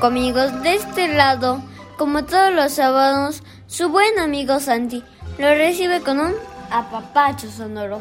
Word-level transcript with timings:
Amigos. 0.00 0.62
De 0.62 0.74
este 0.74 1.06
lado, 1.14 1.62
como 1.96 2.24
todos 2.24 2.52
los 2.52 2.72
sábados, 2.72 3.42
su 3.66 3.88
buen 3.88 4.18
amigo 4.18 4.58
Santi 4.58 5.04
lo 5.38 5.48
recibe 5.54 6.00
con 6.00 6.18
un 6.18 6.32
apapacho 6.70 7.50
sonoro. 7.50 8.00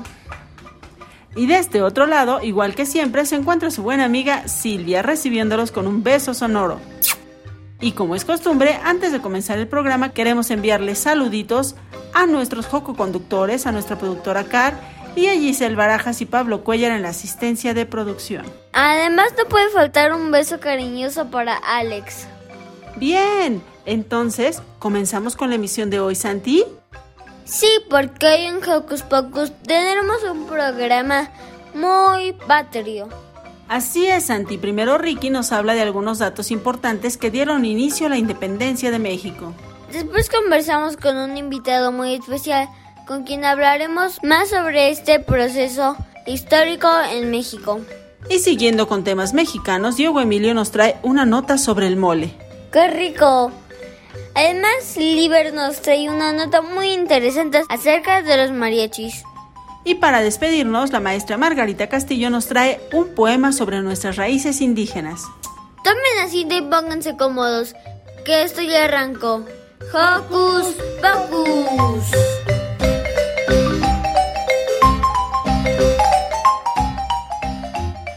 Y 1.36 1.46
de 1.46 1.60
este 1.60 1.84
otro 1.84 2.08
lado, 2.08 2.42
igual 2.42 2.76
que 2.76 2.86
siempre, 2.86 3.26
se 3.26 3.36
encuentra 3.36 3.72
su 3.72 3.84
buena 3.84 4.06
amiga 4.06 4.48
Silvia 4.48 5.02
recibiéndolos 5.02 5.72
con 5.72 5.86
un 5.86 6.02
beso 6.02 6.34
sonoro. 6.34 6.80
Y 7.80 7.92
como 7.92 8.16
es 8.16 8.26
costumbre, 8.26 8.80
antes 8.84 9.12
de 9.12 9.22
comenzar 9.22 9.60
el 9.60 9.68
programa 9.68 10.10
queremos 10.10 10.50
enviarles 10.50 11.00
saluditos 11.00 11.76
a 12.14 12.26
nuestros 12.26 12.66
joco 12.66 12.96
conductores, 12.96 13.68
a 13.68 13.72
nuestra 13.72 13.98
productora 13.98 14.46
Car 14.46 14.76
y 15.16 15.28
a 15.28 15.34
Giselle 15.34 15.76
Barajas 15.76 16.22
y 16.22 16.26
Pablo 16.26 16.64
Cuellar 16.64 16.92
en 16.92 17.02
la 17.02 17.10
asistencia 17.10 17.74
de 17.74 17.86
producción. 17.86 18.46
Además 18.74 19.34
no 19.38 19.46
puede 19.46 19.70
faltar 19.70 20.14
un 20.14 20.32
beso 20.32 20.60
cariñoso 20.60 21.30
para 21.30 21.56
Alex. 21.56 22.28
Bien, 22.98 23.62
entonces, 23.86 24.62
¿comenzamos 24.80 25.36
con 25.36 25.50
la 25.50 25.56
emisión 25.56 25.90
de 25.90 26.00
hoy, 26.00 26.16
Santi? 26.16 26.66
Sí, 27.46 27.70
porque 27.90 28.28
hoy 28.28 28.46
en 28.46 28.70
Hocus 28.70 29.02
Pocus 29.02 29.52
tenemos 29.64 30.24
un 30.24 30.48
programa 30.48 31.30
muy 31.74 32.34
patrio. 32.34 33.10
Así 33.68 34.06
es, 34.06 34.26
Santi. 34.26 34.58
Primero 34.58 34.98
Ricky 34.98 35.30
nos 35.30 35.52
habla 35.52 35.74
de 35.74 35.82
algunos 35.82 36.20
datos 36.20 36.52
importantes 36.52 37.18
que 37.18 37.32
dieron 37.32 37.66
inicio 37.66 38.08
a 38.08 38.10
la 38.10 38.18
independencia 38.18 38.92
de 38.92 39.00
México. 39.00 39.54
Después 39.92 40.30
conversamos 40.30 40.98
con 40.98 41.18
un 41.18 41.38
invitado 41.38 41.92
muy 41.92 42.16
especial 42.16 42.70
con 43.12 43.24
quien 43.24 43.44
hablaremos 43.44 44.24
más 44.24 44.52
sobre 44.52 44.90
este 44.90 45.20
proceso 45.20 45.98
histórico 46.26 46.88
en 47.12 47.30
México. 47.30 47.82
Y 48.30 48.40
siguiendo 48.40 48.88
con 48.88 49.04
temas 49.04 49.34
mexicanos, 49.34 49.98
Diego 49.98 50.22
Emilio 50.22 50.54
nos 50.54 50.72
trae 50.72 50.96
una 51.04 51.26
nota 51.26 51.58
sobre 51.58 51.88
el 51.88 51.98
mole. 51.98 52.34
¡Qué 52.72 52.88
rico! 52.88 53.52
Además, 54.34 54.96
Liber 54.96 55.54
nos 55.54 55.82
trae 55.82 56.10
una 56.10 56.32
nota 56.32 56.62
muy 56.62 56.94
interesante 56.94 57.64
acerca 57.68 58.22
de 58.22 58.38
los 58.38 58.52
mariachis. 58.54 59.26
Y 59.84 59.96
para 59.96 60.22
despedirnos, 60.22 60.94
la 60.94 61.02
maestra 61.02 61.36
Margarita 61.36 61.90
Castillo 61.90 62.30
nos 62.30 62.48
trae 62.48 62.80
un 62.94 63.14
poema 63.14 63.52
sobre 63.52 63.82
nuestras 63.82 64.16
raíces 64.16 64.62
indígenas. 64.62 65.24
Tomen 65.84 66.26
asiento 66.26 66.56
y 66.56 66.62
pónganse 66.62 67.18
cómodos, 67.18 67.76
que 68.24 68.44
esto 68.44 68.62
ya 68.62 68.86
arrancó. 68.86 69.44
¡Hocus 69.94 70.78
Pocus! 71.02 72.61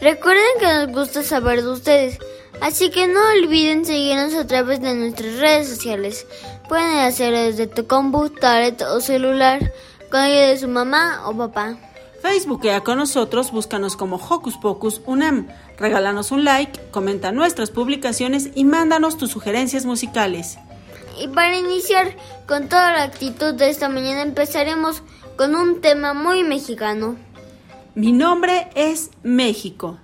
Recuerden 0.05 0.59
que 0.59 0.67
nos 0.67 0.87
gusta 0.95 1.23
saber 1.23 1.63
de 1.63 1.71
ustedes, 1.71 2.19
así 2.61 2.91
que 2.91 3.07
no 3.07 3.19
olviden 3.39 3.85
seguirnos 3.85 4.35
a 4.35 4.45
través 4.45 4.79
de 4.79 4.93
nuestras 4.93 5.39
redes 5.39 5.67
sociales. 5.67 6.27
Pueden 6.69 6.99
hacerlo 6.99 7.39
desde 7.39 7.65
tu 7.65 7.87
compu, 7.87 8.29
tablet 8.29 8.83
o 8.83 9.01
celular 9.01 9.73
con 10.11 10.19
ayuda 10.19 10.49
de 10.49 10.59
su 10.59 10.67
mamá 10.67 11.23
o 11.25 11.35
papá. 11.35 11.79
Facebookea 12.21 12.81
con 12.81 12.99
nosotros, 12.99 13.51
búscanos 13.51 13.95
como 13.95 14.17
Hocus 14.17 14.57
Pocus 14.57 15.01
UNAM. 15.07 15.47
Regálanos 15.79 16.29
un 16.29 16.43
like, 16.43 16.79
comenta 16.91 17.31
nuestras 17.31 17.71
publicaciones 17.71 18.51
y 18.53 18.63
mándanos 18.63 19.17
tus 19.17 19.31
sugerencias 19.31 19.85
musicales. 19.85 20.59
Y 21.19 21.29
para 21.29 21.57
iniciar 21.57 22.15
con 22.45 22.69
toda 22.69 22.91
la 22.91 23.01
actitud 23.01 23.55
de 23.55 23.71
esta 23.71 23.89
mañana 23.89 24.21
empezaremos 24.21 25.01
con 25.35 25.55
un 25.55 25.81
tema 25.81 26.13
muy 26.13 26.43
mexicano. 26.43 27.15
Mi 27.95 28.11
nombre 28.11 28.67
es 28.75 29.09
México. 29.23 29.97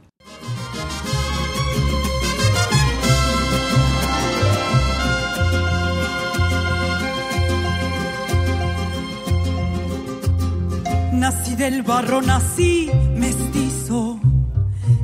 Nací 11.12 11.56
del 11.58 11.84
barro, 11.84 12.22
nací 12.22 12.90
mestizo, 13.14 14.22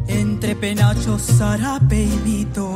entre 0.08 0.56
penachos, 0.56 1.24
zarape 1.24 2.04
y 2.04 2.18
vito. 2.24 2.74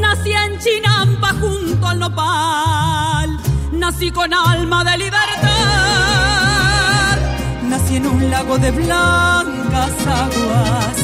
Nací 0.00 0.32
en 0.32 0.58
Chinampa 0.58 1.28
junto 1.40 1.86
al 1.86 1.98
nopal, 2.00 3.40
nací 3.70 4.10
con 4.10 4.34
alma 4.34 4.82
de 4.82 4.98
libertad. 4.98 6.39
Nací 7.70 7.94
en 7.96 8.06
un 8.08 8.28
lago 8.28 8.58
de 8.58 8.72
blancas 8.72 9.92
aguas 10.04 10.96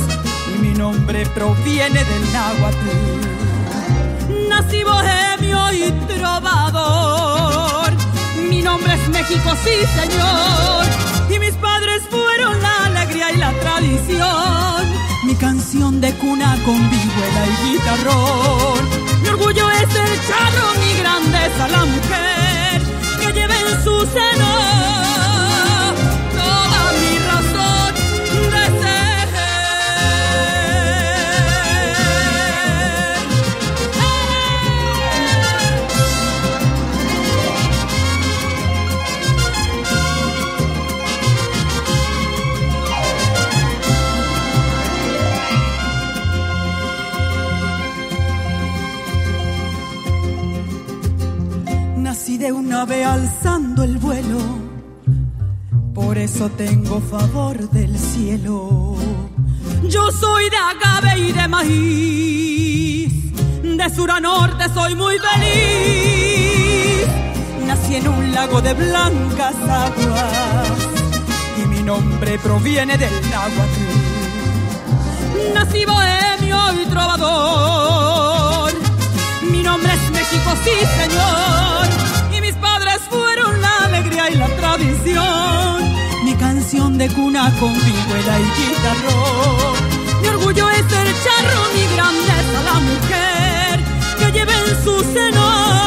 y 0.53 0.59
mi 0.59 0.75
nombre 0.75 1.25
proviene 1.27 2.03
del 2.03 2.33
náhuatl. 2.33 2.89
Nací 4.49 4.83
bohemio 4.83 5.73
y 5.73 5.93
trovador, 6.09 7.93
mi 8.51 8.63
nombre 8.63 8.95
es 8.95 9.09
México, 9.11 9.49
sí 9.63 9.77
señor. 9.95 10.87
Y 11.31 11.39
mis 11.39 11.55
padres 11.55 12.03
fueron 12.11 12.61
la 12.61 12.87
alegría 12.87 13.31
y 13.31 13.37
la 13.37 13.53
tradición. 13.53 14.83
Mi 15.25 15.37
canción 15.37 16.01
de 16.01 16.13
cuna 16.15 16.59
con 16.65 16.79
vihuela 16.91 17.47
y 17.47 17.71
guitarrón. 17.71 18.83
Mi 19.23 19.29
orgullo 19.29 19.71
es 19.71 19.95
el 19.95 20.13
charro, 20.27 20.75
mi 20.81 20.99
grandeza 20.99 21.69
la 21.69 21.85
mujer 21.85 22.83
que 23.21 23.33
lleva 23.33 23.55
en 23.55 23.85
su 23.85 24.01
seno 24.01 25.06
de 52.47 52.53
un 52.53 52.73
ave 52.73 53.05
alzando 53.05 53.83
el 53.83 53.99
vuelo, 53.99 54.39
por 55.93 56.17
eso 56.17 56.49
tengo 56.51 57.01
favor 57.01 57.57
del 57.71 57.99
cielo. 57.99 58.95
Yo 59.89 60.13
soy 60.13 60.45
de 60.49 60.57
agave 60.57 61.19
y 61.19 61.33
de 61.33 61.49
maíz, 61.49 63.13
de 63.65 63.91
sur 63.97 64.13
a 64.13 64.21
norte 64.21 64.65
soy 64.73 64.95
muy 64.95 65.17
feliz. 65.19 67.09
Nací 67.67 67.97
en 67.97 68.07
un 68.07 68.33
lago 68.33 68.61
de 68.61 68.75
blancas 68.75 69.57
aguas 69.57 70.69
y 71.61 71.67
mi 71.67 71.83
nombre 71.83 72.39
proviene 72.39 72.97
del 72.97 73.15
náhuatl. 73.31 73.87
Nací 75.53 75.85
bohemio 75.85 76.59
y 76.81 76.87
trovador, 76.87 78.73
mi 79.51 79.65
nombre 79.65 79.93
es 79.95 80.11
México, 80.13 80.51
sí 80.63 80.77
señor, 81.01 82.06
y 84.31 84.35
la 84.35 84.49
tradición. 84.57 85.95
Mi 86.25 86.35
canción 86.35 86.99
de 86.99 87.09
cuna 87.09 87.53
con 87.61 87.73
vihuela 87.73 88.41
y 88.41 88.47
guitarrón. 88.59 89.77
Mi 90.23 90.29
orgullo 90.29 90.71
es 90.71 90.93
el 91.01 91.09
charro, 91.25 91.61
mi 91.75 91.95
grandeza 91.95 92.63
la 92.65 92.81
mujer 92.81 93.81
que 94.19 94.33
lleva 94.33 94.53
en 94.53 94.85
su 94.85 95.01
seno 95.13 95.87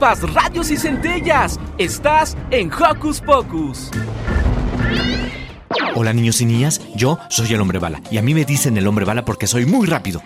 radios 0.00 0.70
y 0.70 0.76
centellas. 0.76 1.58
Estás 1.76 2.36
en 2.50 2.72
Hocus 2.72 3.20
Pocus. 3.20 3.90
Hola 5.94 6.12
niños 6.12 6.40
y 6.40 6.46
niñas, 6.46 6.80
yo 6.94 7.18
soy 7.28 7.52
el 7.52 7.60
hombre 7.60 7.80
bala 7.80 8.00
y 8.10 8.18
a 8.18 8.22
mí 8.22 8.32
me 8.32 8.44
dicen 8.44 8.76
el 8.76 8.86
hombre 8.86 9.04
bala 9.04 9.24
porque 9.24 9.46
soy 9.46 9.66
muy 9.66 9.86
rápido. 9.86 10.22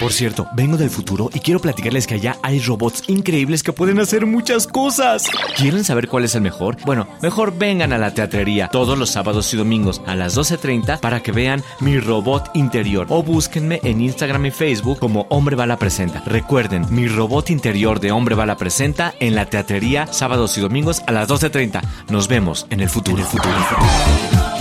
Por 0.00 0.12
cierto, 0.12 0.46
vengo 0.54 0.76
del 0.76 0.90
futuro 0.90 1.30
y 1.32 1.40
quiero 1.40 1.60
platicarles 1.60 2.06
que 2.06 2.14
allá 2.14 2.36
hay 2.42 2.60
robots 2.60 3.04
increíbles 3.08 3.62
que 3.62 3.72
pueden 3.72 3.98
hacer 3.98 4.26
muchas 4.26 4.66
cosas. 4.66 5.24
¿Quieren 5.56 5.84
saber 5.84 6.08
cuál 6.08 6.24
es 6.24 6.34
el 6.34 6.42
mejor? 6.42 6.76
Bueno, 6.84 7.08
mejor 7.22 7.56
vengan 7.56 7.92
a 7.92 7.98
la 7.98 8.12
teatrería 8.12 8.68
todos 8.68 8.98
los 8.98 9.10
sábados 9.10 9.52
y 9.54 9.56
domingos 9.56 10.02
a 10.06 10.14
las 10.14 10.36
12.30 10.36 11.00
para 11.00 11.22
que 11.22 11.32
vean 11.32 11.62
mi 11.80 11.98
robot 11.98 12.50
interior 12.54 13.06
o 13.10 13.22
búsquenme 13.22 13.80
en 13.84 14.00
Instagram 14.00 14.46
y 14.46 14.50
Facebook 14.50 14.98
como 14.98 15.26
Hombre 15.30 15.56
Bala 15.56 15.78
Presenta. 15.78 16.22
Recuerden, 16.26 16.86
mi 16.90 17.08
robot 17.08 17.50
interior 17.50 17.98
de 18.00 18.12
Hombre 18.12 18.34
Bala 18.34 18.56
Presenta 18.56 19.14
en 19.20 19.34
la 19.34 19.46
teatrería 19.46 20.06
sábados 20.12 20.56
y 20.58 20.60
domingos 20.60 21.02
a 21.06 21.12
las 21.12 21.28
12.30. 21.28 21.80
Nos 22.10 22.28
vemos 22.28 22.66
en 22.70 22.80
el 22.80 22.88
futuro. 22.88 23.16
En 23.16 23.22
el 23.22 23.28
futuro. 23.28 24.55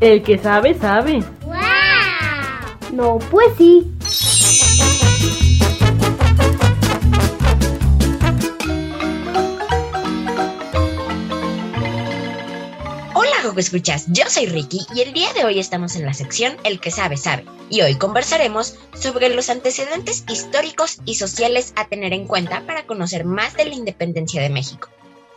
El 0.00 0.22
que 0.22 0.38
sabe, 0.38 0.74
sabe. 0.74 1.22
¡Wow! 1.44 1.56
No, 2.92 3.18
pues 3.30 3.48
sí. 3.56 3.90
Escuchas. 13.60 14.06
Yo 14.08 14.24
soy 14.28 14.46
Ricky 14.46 14.86
y 14.94 15.02
el 15.02 15.12
día 15.12 15.32
de 15.34 15.44
hoy 15.44 15.58
estamos 15.58 15.94
en 15.94 16.06
la 16.06 16.14
sección 16.14 16.56
El 16.64 16.80
que 16.80 16.90
sabe, 16.90 17.18
sabe. 17.18 17.44
Y 17.68 17.82
hoy 17.82 17.96
conversaremos 17.96 18.76
sobre 18.94 19.28
los 19.28 19.50
antecedentes 19.50 20.24
históricos 20.28 20.98
y 21.04 21.16
sociales 21.16 21.74
a 21.76 21.86
tener 21.86 22.14
en 22.14 22.26
cuenta 22.26 22.64
para 22.66 22.86
conocer 22.86 23.26
más 23.26 23.54
de 23.54 23.66
la 23.66 23.74
independencia 23.74 24.40
de 24.40 24.48
México. 24.48 24.88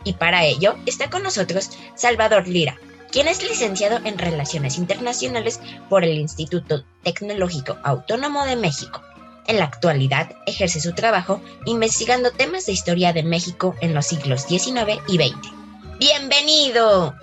Y 0.04 0.14
para 0.14 0.44
ello 0.44 0.76
está 0.86 1.10
con 1.10 1.22
nosotros 1.22 1.70
Salvador 1.96 2.48
Lira, 2.48 2.78
quien 3.10 3.28
es 3.28 3.42
licenciado 3.42 4.00
en 4.04 4.18
Relaciones 4.18 4.78
Internacionales 4.78 5.60
por 5.88 6.04
el 6.04 6.18
Instituto 6.18 6.84
Tecnológico 7.02 7.78
Autónomo 7.82 8.44
de 8.44 8.56
México. 8.56 9.02
En 9.46 9.58
la 9.58 9.66
actualidad 9.66 10.36
ejerce 10.46 10.80
su 10.80 10.94
trabajo 10.94 11.42
investigando 11.66 12.30
temas 12.30 12.66
de 12.66 12.72
historia 12.72 13.12
de 13.12 13.22
México 13.22 13.74
en 13.80 13.94
los 13.94 14.06
siglos 14.06 14.46
XIX 14.46 15.00
y 15.06 15.16
XX. 15.16 15.52
¡Bienvenido! 15.98 17.14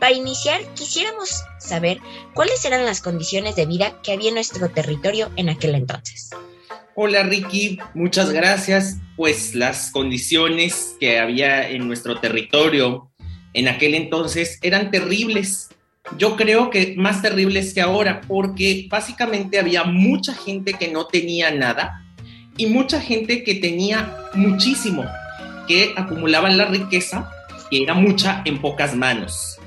Para 0.00 0.12
iniciar, 0.12 0.60
quisiéramos 0.74 1.42
saber 1.58 1.98
cuáles 2.34 2.64
eran 2.64 2.84
las 2.84 3.00
condiciones 3.00 3.56
de 3.56 3.66
vida 3.66 4.00
que 4.02 4.12
había 4.12 4.28
en 4.28 4.34
nuestro 4.34 4.68
territorio 4.68 5.30
en 5.36 5.48
aquel 5.48 5.74
entonces. 5.74 6.30
Hola 6.96 7.24
Ricky, 7.24 7.80
muchas 7.94 8.30
gracias. 8.30 8.98
Pues 9.16 9.54
las 9.54 9.90
condiciones 9.90 10.94
que 11.00 11.18
había 11.18 11.68
en 11.68 11.88
nuestro 11.88 12.20
territorio 12.20 13.10
en 13.54 13.68
aquel 13.68 13.94
entonces 13.94 14.58
eran 14.62 14.90
terribles. 14.90 15.70
Yo 16.18 16.36
creo 16.36 16.68
que 16.68 16.94
más 16.98 17.22
terribles 17.22 17.72
que 17.72 17.80
ahora, 17.80 18.20
porque 18.28 18.86
básicamente 18.90 19.58
había 19.58 19.84
mucha 19.84 20.34
gente 20.34 20.74
que 20.74 20.88
no 20.88 21.06
tenía 21.06 21.50
nada 21.50 22.04
y 22.56 22.66
mucha 22.66 23.00
gente 23.00 23.42
que 23.42 23.54
tenía 23.54 24.14
muchísimo, 24.34 25.04
que 25.66 25.94
acumulaban 25.96 26.58
la 26.58 26.66
riqueza, 26.66 27.30
que 27.70 27.82
era 27.82 27.94
mucha 27.94 28.42
en 28.44 28.60
pocas 28.60 28.94
manos. 28.94 29.58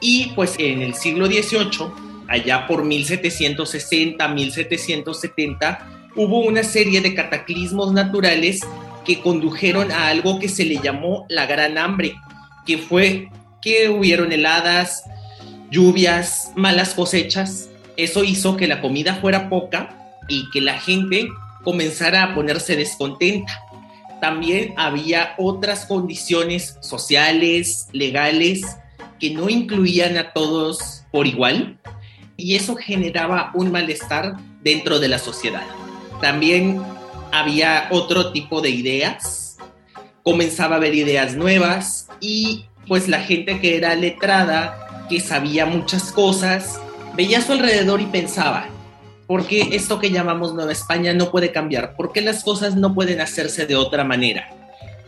Y 0.00 0.32
pues 0.34 0.54
en 0.58 0.82
el 0.82 0.94
siglo 0.94 1.26
XVIII, 1.26 1.90
allá 2.28 2.66
por 2.66 2.84
1760, 2.84 4.28
1770, 4.28 5.88
hubo 6.14 6.40
una 6.40 6.62
serie 6.62 7.00
de 7.00 7.14
cataclismos 7.14 7.92
naturales 7.92 8.60
que 9.04 9.20
condujeron 9.20 9.90
a 9.92 10.08
algo 10.08 10.38
que 10.38 10.48
se 10.48 10.64
le 10.64 10.78
llamó 10.82 11.26
la 11.28 11.46
Gran 11.46 11.78
Hambre, 11.78 12.16
que 12.66 12.78
fue 12.78 13.30
que 13.62 13.88
hubieron 13.88 14.32
heladas, 14.32 15.04
lluvias, 15.70 16.52
malas 16.56 16.94
cosechas. 16.94 17.68
Eso 17.96 18.24
hizo 18.24 18.56
que 18.56 18.66
la 18.66 18.80
comida 18.80 19.14
fuera 19.16 19.48
poca 19.48 20.18
y 20.28 20.50
que 20.50 20.60
la 20.60 20.78
gente 20.78 21.28
comenzara 21.64 22.22
a 22.22 22.34
ponerse 22.34 22.76
descontenta. 22.76 23.62
También 24.20 24.74
había 24.76 25.34
otras 25.38 25.86
condiciones 25.86 26.76
sociales, 26.80 27.88
legales, 27.92 28.62
que 29.18 29.30
no 29.30 29.48
incluían 29.48 30.16
a 30.18 30.32
todos 30.32 31.04
por 31.10 31.26
igual 31.26 31.78
y 32.36 32.56
eso 32.56 32.76
generaba 32.76 33.50
un 33.54 33.72
malestar 33.72 34.36
dentro 34.62 34.98
de 34.98 35.08
la 35.08 35.18
sociedad. 35.18 35.64
También 36.20 36.82
había 37.32 37.88
otro 37.90 38.32
tipo 38.32 38.60
de 38.60 38.70
ideas, 38.70 39.45
comenzaba 40.26 40.74
a 40.74 40.78
haber 40.78 40.92
ideas 40.96 41.36
nuevas 41.36 42.08
y 42.20 42.64
pues 42.88 43.06
la 43.06 43.20
gente 43.20 43.60
que 43.60 43.76
era 43.76 43.94
letrada, 43.94 45.06
que 45.08 45.20
sabía 45.20 45.66
muchas 45.66 46.10
cosas, 46.10 46.80
veía 47.16 47.38
a 47.38 47.42
su 47.42 47.52
alrededor 47.52 48.00
y 48.00 48.06
pensaba, 48.06 48.66
¿por 49.28 49.46
qué 49.46 49.68
esto 49.76 50.00
que 50.00 50.10
llamamos 50.10 50.52
Nueva 50.52 50.72
España 50.72 51.14
no 51.14 51.30
puede 51.30 51.52
cambiar? 51.52 51.94
¿Por 51.94 52.10
qué 52.10 52.22
las 52.22 52.42
cosas 52.42 52.74
no 52.74 52.92
pueden 52.92 53.20
hacerse 53.20 53.66
de 53.66 53.76
otra 53.76 54.02
manera? 54.02 54.50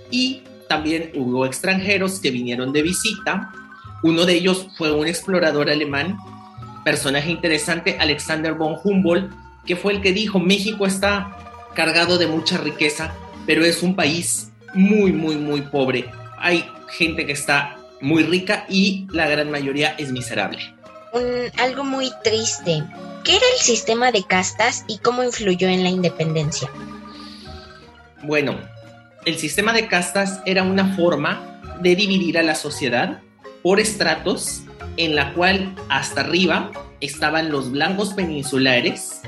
Y 0.08 0.44
también 0.68 1.10
hubo 1.16 1.46
extranjeros 1.46 2.20
que 2.20 2.30
vinieron 2.30 2.72
de 2.72 2.82
visita. 2.82 3.50
Uno 4.04 4.24
de 4.24 4.34
ellos 4.34 4.68
fue 4.78 4.92
un 4.92 5.08
explorador 5.08 5.68
alemán, 5.68 6.16
personaje 6.84 7.32
interesante, 7.32 7.96
Alexander 7.98 8.54
von 8.54 8.76
Humboldt, 8.84 9.32
que 9.66 9.74
fue 9.74 9.94
el 9.94 10.00
que 10.00 10.12
dijo, 10.12 10.38
México 10.38 10.86
está 10.86 11.36
cargado 11.74 12.18
de 12.18 12.28
mucha 12.28 12.56
riqueza, 12.56 13.14
pero 13.46 13.64
es 13.64 13.82
un 13.82 13.96
país 13.96 14.47
muy, 14.74 15.12
muy, 15.12 15.36
muy 15.36 15.62
pobre. 15.62 16.10
Hay 16.38 16.64
gente 16.88 17.26
que 17.26 17.32
está 17.32 17.76
muy 18.00 18.22
rica 18.22 18.64
y 18.68 19.06
la 19.10 19.28
gran 19.28 19.50
mayoría 19.50 19.94
es 19.98 20.12
miserable. 20.12 20.58
algo 21.58 21.84
muy 21.84 22.10
triste. 22.22 22.84
¿Qué 23.24 23.36
era 23.36 23.44
el 23.56 23.60
sistema 23.60 24.12
de 24.12 24.24
castas 24.24 24.84
y 24.86 24.98
cómo 24.98 25.24
influyó 25.24 25.68
en 25.68 25.82
la 25.82 25.88
independencia? 25.88 26.70
Bueno, 28.22 28.58
el 29.24 29.38
sistema 29.38 29.72
de 29.72 29.88
castas 29.88 30.40
era 30.46 30.62
una 30.62 30.94
forma 30.96 31.60
de 31.80 31.94
dividir 31.94 32.38
a 32.38 32.42
la 32.42 32.54
sociedad 32.54 33.20
por 33.62 33.80
estratos 33.80 34.62
en 34.96 35.14
la 35.14 35.34
cual 35.34 35.74
hasta 35.88 36.22
arriba 36.22 36.70
estaban 37.00 37.50
los 37.50 37.70
blancos 37.70 38.14
peninsulares, 38.14 39.20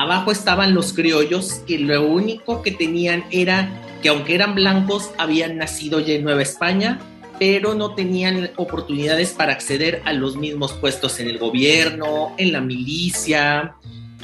abajo 0.00 0.32
estaban 0.32 0.72
los 0.74 0.94
criollos 0.94 1.60
que 1.66 1.78
lo 1.78 2.06
único 2.06 2.62
que 2.62 2.70
tenían 2.70 3.22
era 3.30 3.98
que 4.00 4.08
aunque 4.08 4.34
eran 4.34 4.54
blancos, 4.54 5.10
habían 5.18 5.58
nacido 5.58 6.00
ya 6.00 6.14
en 6.14 6.24
Nueva 6.24 6.40
España, 6.40 6.98
pero 7.38 7.74
no 7.74 7.94
tenían 7.94 8.50
oportunidades 8.56 9.32
para 9.32 9.52
acceder 9.52 10.00
a 10.06 10.14
los 10.14 10.36
mismos 10.36 10.72
puestos 10.72 11.20
en 11.20 11.28
el 11.28 11.36
gobierno, 11.36 12.32
en 12.38 12.52
la 12.52 12.62
milicia. 12.62 13.74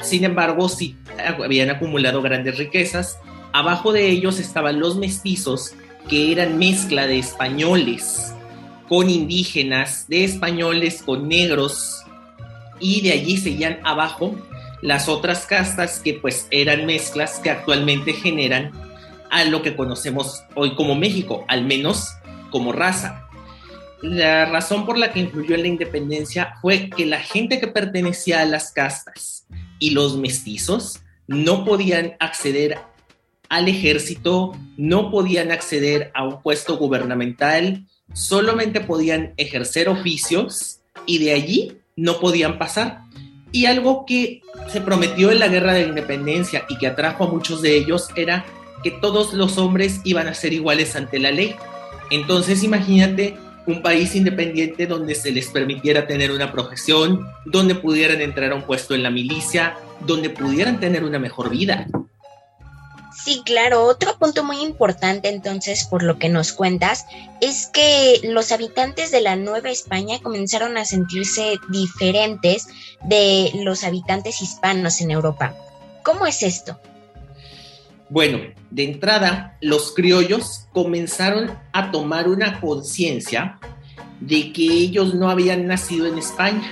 Sin 0.01 0.23
embargo, 0.23 0.67
sí 0.67 0.95
habían 1.43 1.69
acumulado 1.69 2.23
grandes 2.23 2.57
riquezas. 2.57 3.19
Abajo 3.53 3.91
de 3.91 4.09
ellos 4.09 4.39
estaban 4.39 4.79
los 4.79 4.97
mestizos, 4.97 5.75
que 6.09 6.31
eran 6.31 6.57
mezcla 6.57 7.05
de 7.05 7.19
españoles 7.19 8.33
con 8.89 9.11
indígenas, 9.11 10.07
de 10.07 10.23
españoles 10.23 11.03
con 11.03 11.27
negros, 11.27 12.03
y 12.79 13.01
de 13.01 13.11
allí 13.11 13.37
seguían 13.37 13.79
abajo 13.83 14.35
las 14.81 15.09
otras 15.09 15.45
castas 15.45 15.99
que 15.99 16.13
pues 16.13 16.47
eran 16.51 16.85
mezclas 16.85 17.39
que 17.39 17.49
actualmente 17.49 18.13
generan 18.13 18.71
a 19.29 19.43
lo 19.43 19.61
que 19.61 19.75
conocemos 19.75 20.43
hoy 20.55 20.75
como 20.75 20.95
México, 20.95 21.45
al 21.47 21.65
menos 21.65 22.07
como 22.49 22.71
raza. 22.71 23.27
La 24.01 24.45
razón 24.45 24.85
por 24.85 24.97
la 24.97 25.11
que 25.11 25.19
influyó 25.19 25.55
en 25.55 25.61
la 25.61 25.67
independencia 25.67 26.55
fue 26.61 26.89
que 26.89 27.05
la 27.05 27.19
gente 27.19 27.59
que 27.59 27.67
pertenecía 27.67 28.41
a 28.41 28.45
las 28.45 28.71
castas 28.71 29.47
y 29.79 29.91
los 29.91 30.17
mestizos 30.17 31.01
no 31.27 31.65
podían 31.65 32.15
acceder 32.19 32.77
al 33.49 33.67
ejército, 33.67 34.55
no 34.77 35.09
podían 35.09 35.51
acceder 35.51 36.11
a 36.13 36.23
un 36.23 36.41
puesto 36.41 36.77
gubernamental, 36.77 37.85
solamente 38.13 38.81
podían 38.81 39.33
ejercer 39.37 39.89
oficios 39.89 40.79
y 41.05 41.19
de 41.19 41.33
allí 41.33 41.77
no 41.95 42.19
podían 42.19 42.57
pasar. 42.59 43.01
Y 43.51 43.65
algo 43.65 44.05
que 44.05 44.41
se 44.71 44.81
prometió 44.81 45.31
en 45.31 45.39
la 45.39 45.47
Guerra 45.47 45.73
de 45.73 45.83
la 45.83 45.89
Independencia 45.89 46.65
y 46.69 46.77
que 46.77 46.87
atrajo 46.87 47.23
a 47.23 47.31
muchos 47.31 47.61
de 47.61 47.77
ellos 47.77 48.09
era 48.15 48.45
que 48.83 48.91
todos 48.91 49.33
los 49.33 49.57
hombres 49.57 50.01
iban 50.03 50.27
a 50.27 50.33
ser 50.33 50.53
iguales 50.53 50.95
ante 50.95 51.19
la 51.19 51.31
ley. 51.31 51.55
Entonces 52.11 52.63
imagínate 52.63 53.37
un 53.65 53.81
país 53.81 54.15
independiente 54.15 54.87
donde 54.87 55.13
se 55.13 55.31
les 55.31 55.47
permitiera 55.47 56.07
tener 56.07 56.31
una 56.31 56.51
profesión, 56.51 57.27
donde 57.45 57.75
pudieran 57.75 58.21
entrar 58.21 58.51
a 58.51 58.55
un 58.55 58.63
puesto 58.63 58.95
en 58.95 59.03
la 59.03 59.09
milicia, 59.09 59.75
donde 60.05 60.29
pudieran 60.29 60.79
tener 60.79 61.03
una 61.03 61.19
mejor 61.19 61.49
vida. 61.49 61.87
Sí, 63.27 63.41
claro. 63.43 63.83
Otro 63.83 64.17
punto 64.17 64.45
muy 64.45 64.61
importante 64.61 65.27
entonces, 65.27 65.83
por 65.83 66.01
lo 66.01 66.17
que 66.17 66.29
nos 66.29 66.53
cuentas, 66.53 67.05
es 67.41 67.67
que 67.67 68.21
los 68.23 68.53
habitantes 68.53 69.11
de 69.11 69.19
la 69.19 69.35
Nueva 69.35 69.69
España 69.69 70.19
comenzaron 70.23 70.77
a 70.77 70.85
sentirse 70.85 71.57
diferentes 71.67 72.69
de 73.03 73.51
los 73.65 73.83
habitantes 73.83 74.41
hispanos 74.41 75.01
en 75.01 75.11
Europa. 75.11 75.53
¿Cómo 76.03 76.25
es 76.25 76.41
esto? 76.41 76.79
Bueno, 78.07 78.39
de 78.71 78.85
entrada, 78.85 79.57
los 79.59 79.93
criollos 79.93 80.67
comenzaron 80.71 81.51
a 81.73 81.91
tomar 81.91 82.29
una 82.29 82.61
conciencia 82.61 83.59
de 84.21 84.53
que 84.53 84.63
ellos 84.63 85.15
no 85.15 85.29
habían 85.29 85.67
nacido 85.67 86.07
en 86.07 86.17
España 86.17 86.71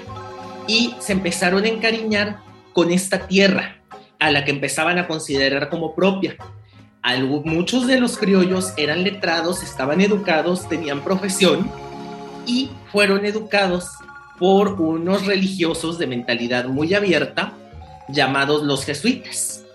y 0.69 0.95
se 1.00 1.12
empezaron 1.12 1.65
a 1.65 1.67
encariñar 1.67 2.39
con 2.71 2.91
esta 2.91 3.27
tierra 3.27 3.81
a 4.25 4.32
la 4.32 4.44
que 4.44 4.51
empezaban 4.51 4.98
a 4.98 5.08
considerar 5.08 5.70
como 5.70 5.96
propia. 5.96 6.36
muchos 7.46 7.88
de 7.88 8.00
los 8.00 8.17
criollos 8.17 8.74
eran 8.77 9.03
letrados, 9.03 9.63
estaban 9.63 10.01
educados, 10.01 10.67
tenían 10.67 11.03
profesión 11.03 11.70
y 12.46 12.70
fueron 12.91 13.25
educados 13.25 13.89
por 14.39 14.79
unos 14.82 15.25
religiosos 15.25 15.98
de 15.98 16.08
mentalidad 16.08 16.65
muy 16.65 16.94
abierta 16.94 17.53
llamados 18.10 18.63
los 18.63 18.86
jesuitas 18.86 19.65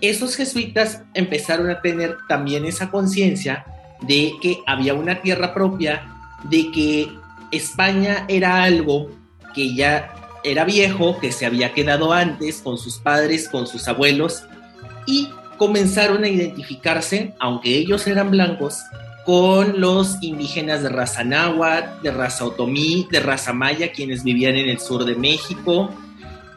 esos 0.00 0.36
jesuitas 0.36 1.02
empezaron 1.14 1.70
a 1.70 1.80
tener 1.80 2.16
también 2.28 2.64
esa 2.64 2.90
conciencia 2.90 3.64
de 4.00 4.32
que 4.40 4.58
había 4.66 4.94
una 4.94 5.20
tierra 5.22 5.54
propia, 5.54 6.06
de 6.44 6.70
que 6.70 7.08
España 7.50 8.24
era 8.28 8.62
algo 8.62 9.10
que 9.54 9.74
ya 9.74 10.14
era 10.50 10.64
viejo, 10.64 11.18
que 11.18 11.32
se 11.32 11.46
había 11.46 11.72
quedado 11.72 12.12
antes 12.12 12.60
con 12.62 12.78
sus 12.78 12.98
padres, 12.98 13.48
con 13.48 13.66
sus 13.66 13.88
abuelos, 13.88 14.44
y 15.06 15.28
comenzaron 15.56 16.24
a 16.24 16.28
identificarse, 16.28 17.34
aunque 17.38 17.76
ellos 17.76 18.06
eran 18.06 18.30
blancos, 18.30 18.78
con 19.24 19.80
los 19.80 20.22
indígenas 20.22 20.82
de 20.82 20.88
raza 20.88 21.24
náhuatl, 21.24 22.02
de 22.02 22.10
raza 22.10 22.46
otomí, 22.46 23.06
de 23.10 23.20
raza 23.20 23.52
maya, 23.52 23.92
quienes 23.92 24.24
vivían 24.24 24.56
en 24.56 24.68
el 24.68 24.80
sur 24.80 25.04
de 25.04 25.14
México, 25.14 25.90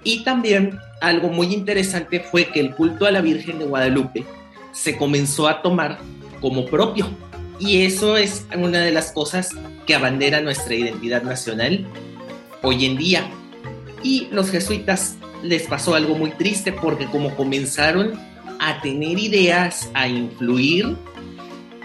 y 0.03 0.24
también 0.24 0.79
algo 1.01 1.29
muy 1.29 1.53
interesante 1.53 2.19
fue 2.19 2.45
que 2.45 2.60
el 2.60 2.75
culto 2.75 3.05
a 3.05 3.12
la 3.12 3.21
Virgen 3.21 3.60
de 3.60 3.65
Guadalupe 3.65 4.25
se 4.71 4.95
comenzó 4.98 5.48
a 5.48 5.62
tomar 5.62 6.00
como 6.39 6.65
propio. 6.65 7.10
Y 7.60 7.83
eso 7.83 8.17
es 8.17 8.45
una 8.55 8.79
de 8.79 8.91
las 8.91 9.12
cosas 9.12 9.50
que 9.86 9.93
abandera 9.93 10.41
nuestra 10.41 10.74
identidad 10.74 11.24
nacional 11.24 11.86
hoy 12.63 12.86
en 12.86 12.98
día. 12.98 13.29
Y 14.03 14.27
los 14.31 14.50
jesuitas 14.51 15.15
les 15.43 15.63
pasó 15.63 15.96
algo 15.96 16.15
muy 16.15 16.31
triste 16.31 16.72
porque 16.72 17.05
como 17.05 17.36
comenzaron 17.36 18.20
a 18.60 18.81
tener 18.81 19.17
ideas, 19.17 19.89
a 19.93 20.08
influir, 20.08 20.96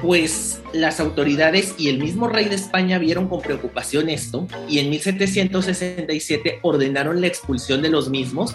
pues 0.02 0.60
las 0.72 1.00
autoridades 1.00 1.74
y 1.78 1.88
el 1.88 1.98
mismo 1.98 2.28
rey 2.28 2.46
de 2.46 2.54
España 2.54 2.98
vieron 2.98 3.28
con 3.28 3.40
preocupación 3.40 4.10
esto 4.10 4.46
y 4.68 4.78
en 4.78 4.90
1767 4.90 6.60
ordenaron 6.62 7.20
la 7.20 7.26
expulsión 7.26 7.80
de 7.80 7.88
los 7.88 8.10
mismos 8.10 8.54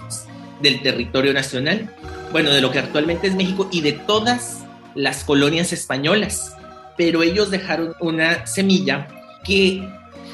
del 0.62 0.82
territorio 0.82 1.34
nacional, 1.34 1.96
bueno, 2.32 2.52
de 2.52 2.62
lo 2.62 2.72
que 2.72 2.80
actualmente 2.80 3.28
es 3.28 3.36
México 3.36 3.68
y 3.72 3.82
de 3.82 3.94
todas 3.94 4.60
las 4.94 5.24
colonias 5.24 5.74
españolas. 5.74 6.56
Pero 6.98 7.24
ellos 7.24 7.50
dejaron 7.50 7.96
una 8.00 8.46
semilla 8.46 9.08
que 9.44 9.88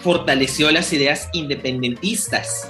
fortaleció 0.04 0.70
las 0.72 0.92
ideas 0.92 1.30
independentistas. 1.34 2.68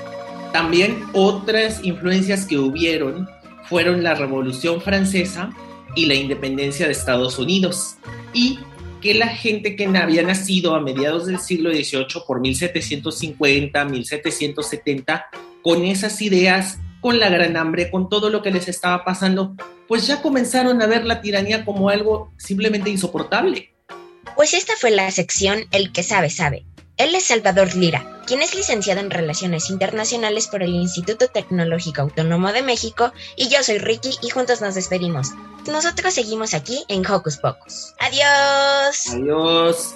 También 0.51 1.03
otras 1.13 1.83
influencias 1.83 2.45
que 2.45 2.57
hubieron 2.57 3.29
fueron 3.63 4.03
la 4.03 4.15
Revolución 4.15 4.81
Francesa 4.81 5.51
y 5.95 6.05
la 6.05 6.15
independencia 6.15 6.85
de 6.85 6.91
Estados 6.93 7.37
Unidos. 7.37 7.97
Y 8.33 8.59
que 9.01 9.13
la 9.13 9.27
gente 9.27 9.75
que 9.75 9.85
había 9.85 10.23
nacido 10.23 10.75
a 10.75 10.81
mediados 10.81 11.27
del 11.27 11.39
siglo 11.39 11.71
XVIII, 11.71 12.23
por 12.25 12.39
1750, 12.39 13.85
1770, 13.85 15.25
con 15.61 15.85
esas 15.85 16.21
ideas 16.21 16.79
con 17.01 17.19
la 17.19 17.29
gran 17.29 17.57
hambre, 17.57 17.91
con 17.91 18.09
todo 18.09 18.29
lo 18.29 18.41
que 18.41 18.51
les 18.51 18.67
estaba 18.67 19.05
pasando, 19.05 19.55
pues 19.87 20.07
ya 20.07 20.21
comenzaron 20.21 20.81
a 20.81 20.87
ver 20.87 21.05
la 21.05 21.21
tiranía 21.21 21.63
como 21.63 21.89
algo 21.89 22.33
simplemente 22.37 22.89
insoportable. 22.89 23.71
Pues 24.35 24.53
esta 24.53 24.73
fue 24.75 24.91
la 24.91 25.09
sección 25.11 25.59
El 25.71 25.91
que 25.91 26.03
sabe, 26.03 26.29
sabe. 26.29 26.65
Él 26.97 27.13
es 27.15 27.25
Salvador 27.25 27.75
Lira, 27.75 28.16
quien 28.27 28.41
es 28.41 28.53
licenciado 28.53 28.99
en 28.99 29.09
Relaciones 29.09 29.69
Internacionales 29.69 30.47
por 30.47 30.61
el 30.61 30.75
Instituto 30.75 31.27
Tecnológico 31.29 32.01
Autónomo 32.01 32.51
de 32.51 32.61
México, 32.61 33.13
y 33.37 33.47
yo 33.47 33.63
soy 33.63 33.77
Ricky 33.79 34.11
y 34.21 34.29
juntos 34.29 34.61
nos 34.61 34.75
despedimos. 34.75 35.31
Nosotros 35.65 36.13
seguimos 36.13 36.53
aquí 36.53 36.83
en 36.89 37.09
Hocus 37.09 37.37
Pocus. 37.37 37.93
Adiós. 37.99 39.07
Adiós. 39.13 39.95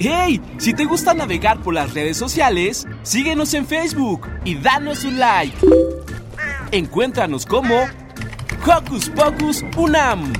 ¡Hey! 0.00 0.40
Si 0.58 0.74
te 0.74 0.84
gusta 0.84 1.12
navegar 1.12 1.60
por 1.62 1.74
las 1.74 1.92
redes 1.92 2.16
sociales, 2.16 2.86
síguenos 3.02 3.52
en 3.54 3.66
Facebook 3.66 4.28
y 4.44 4.54
danos 4.54 5.04
un 5.04 5.18
like. 5.18 5.56
Encuéntranos 6.70 7.46
como 7.46 7.88
Hocus 8.66 9.08
Pocus 9.08 9.64
Unam. 9.76 10.32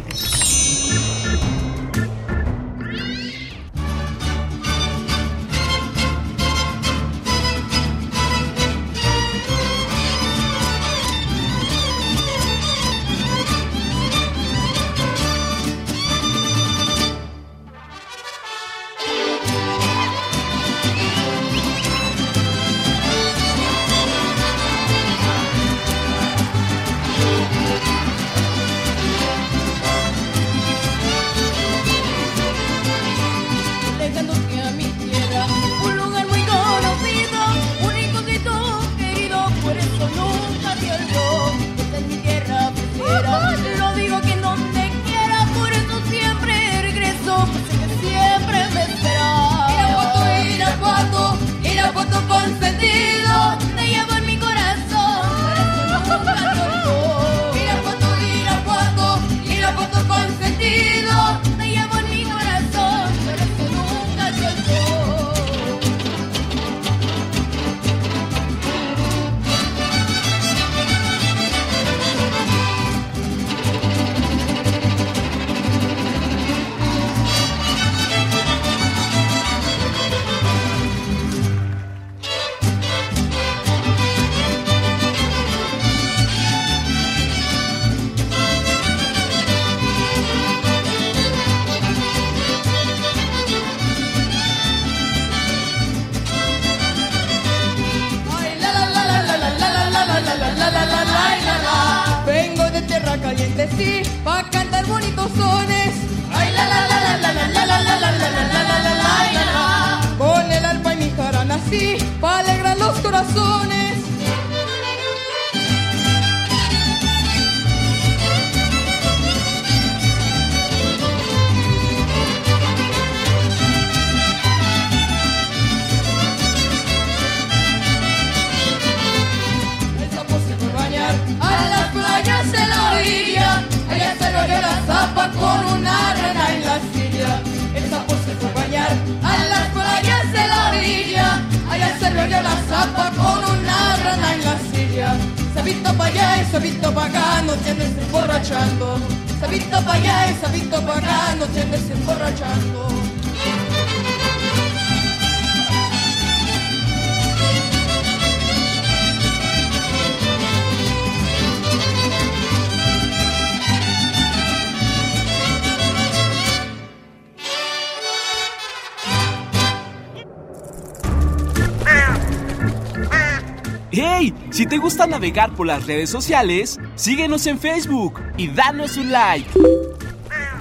Navegar 175.29 175.55
por 175.55 175.67
las 175.67 175.87
redes 175.87 176.09
sociales, 176.09 176.81
síguenos 176.95 177.47
en 177.47 177.59
Facebook 177.59 178.19
y 178.39 178.49
danos 178.49 178.97
un 178.97 179.13
like. 179.13 179.47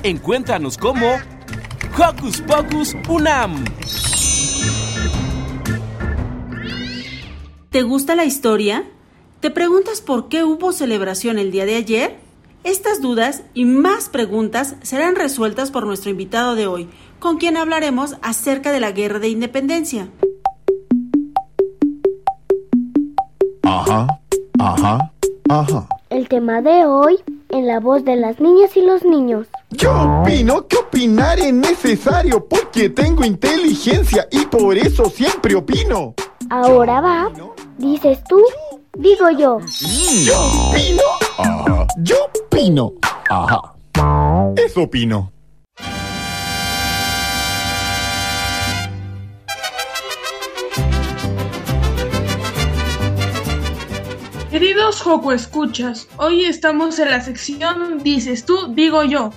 Encuéntranos 0.04 0.78
como 0.78 1.08
Hocus 1.98 2.42
Pocus 2.42 2.94
Unam. 3.08 3.64
¿Te 7.70 7.82
gusta 7.84 8.16
la 8.16 8.26
historia? 8.26 8.84
¿Te 9.40 9.52
preguntas 9.52 10.02
por 10.02 10.28
qué 10.28 10.44
hubo 10.44 10.74
celebración 10.74 11.40
el 11.40 11.50
día 11.50 11.66
de 11.66 11.76
ayer? 11.76 12.18
Estas 12.66 13.02
dudas 13.02 13.44
y 13.54 13.64
más 13.64 14.10
preguntas 14.10 14.76
serán 14.82 15.16
resueltas 15.16 15.72
por 15.72 15.86
nuestro 15.86 16.12
invitado 16.12 16.56
de 16.56 16.68
hoy, 16.68 16.90
con 17.20 17.38
quien 17.38 17.56
hablaremos 17.56 18.18
acerca 18.22 18.74
de 18.74 18.82
la 18.82 18.92
Guerra 18.92 19.20
de 19.20 19.30
Independencia. 19.30 20.10
Ajá, 23.64 24.20
ajá, 24.60 25.12
ajá. 25.50 25.88
El 26.10 26.28
tema 26.28 26.62
de 26.62 26.86
hoy 26.86 27.18
en 27.50 27.68
la 27.68 27.80
voz 27.80 28.04
de 28.04 28.16
las 28.16 28.40
niñas 28.40 28.76
y 28.76 28.82
los 28.82 29.04
niños. 29.04 29.48
Yo 29.72 30.22
opino 30.22 30.68
que 30.68 30.78
opinar 30.78 31.40
es 31.40 31.54
necesario 31.54 32.46
porque 32.46 32.90
tengo 32.90 33.26
inteligencia 33.26 34.28
y 34.32 34.46
por 34.46 34.78
eso 34.78 35.06
siempre 35.06 35.56
opino. 35.56 36.14
Ahora 36.50 37.02
va, 37.02 37.32
dices 37.78 38.20
tú, 38.30 38.42
digo 38.98 39.30
yo. 39.32 39.60
Yo 40.24 40.70
opino. 40.70 41.04
Ajá. 41.38 41.88
Yo 42.00 42.16
opino. 42.46 42.94
Ajá. 43.30 43.74
Eso 44.56 44.84
opino. 44.84 45.32
Queridos 54.60 55.04
Joco 55.04 55.34
Escuchas, 55.34 56.10
hoy 56.18 56.46
estamos 56.46 56.98
en 56.98 57.12
la 57.12 57.22
sección 57.22 58.00
Dices 58.00 58.44
tú, 58.44 58.74
digo 58.74 59.04
yo. 59.04 59.30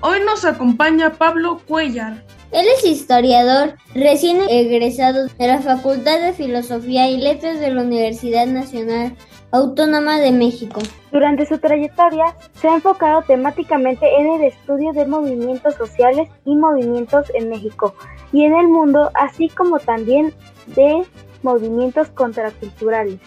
Hoy 0.00 0.20
nos 0.24 0.46
acompaña 0.46 1.12
Pablo 1.12 1.60
Cuellar. 1.68 2.24
Él 2.52 2.64
es 2.78 2.82
historiador, 2.82 3.74
recién 3.94 4.38
egresado 4.48 5.26
de 5.26 5.46
la 5.46 5.58
Facultad 5.58 6.22
de 6.22 6.32
Filosofía 6.32 7.10
y 7.10 7.18
Letras 7.18 7.60
de 7.60 7.70
la 7.70 7.82
Universidad 7.82 8.46
Nacional 8.46 9.14
Autónoma 9.50 10.18
de 10.18 10.32
México. 10.32 10.80
Durante 11.10 11.44
su 11.44 11.58
trayectoria 11.58 12.34
se 12.58 12.68
ha 12.68 12.76
enfocado 12.76 13.20
temáticamente 13.24 14.06
en 14.18 14.26
el 14.26 14.44
estudio 14.44 14.94
de 14.94 15.04
movimientos 15.04 15.74
sociales 15.74 16.30
y 16.46 16.56
movimientos 16.56 17.26
en 17.34 17.50
México 17.50 17.94
y 18.32 18.44
en 18.44 18.54
el 18.54 18.68
mundo, 18.68 19.10
así 19.12 19.50
como 19.50 19.78
también 19.80 20.32
de 20.68 21.02
movimientos 21.42 22.08
contraculturales. 22.08 23.20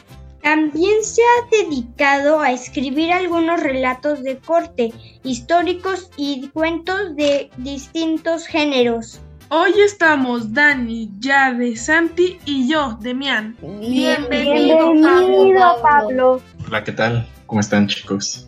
También 0.46 1.04
se 1.04 1.24
ha 1.24 1.64
dedicado 1.64 2.40
a 2.40 2.52
escribir 2.52 3.12
algunos 3.12 3.64
relatos 3.64 4.22
de 4.22 4.38
corte, 4.38 4.94
históricos 5.24 6.12
y 6.18 6.50
cuentos 6.50 7.16
de 7.16 7.50
distintos 7.58 8.46
géneros. 8.46 9.20
Hoy 9.50 9.72
estamos 9.84 10.54
Dani, 10.54 11.10
Yade, 11.18 11.76
Santi 11.76 12.38
y 12.46 12.70
yo, 12.70 12.96
Demian. 13.02 13.58
Bienvenido, 13.60 14.94
Bienvenido 14.94 15.82
Pablo. 15.82 16.42
Hola, 16.68 16.84
¿qué 16.84 16.92
tal? 16.92 17.28
¿Cómo 17.48 17.62
están 17.62 17.88
chicos? 17.88 18.48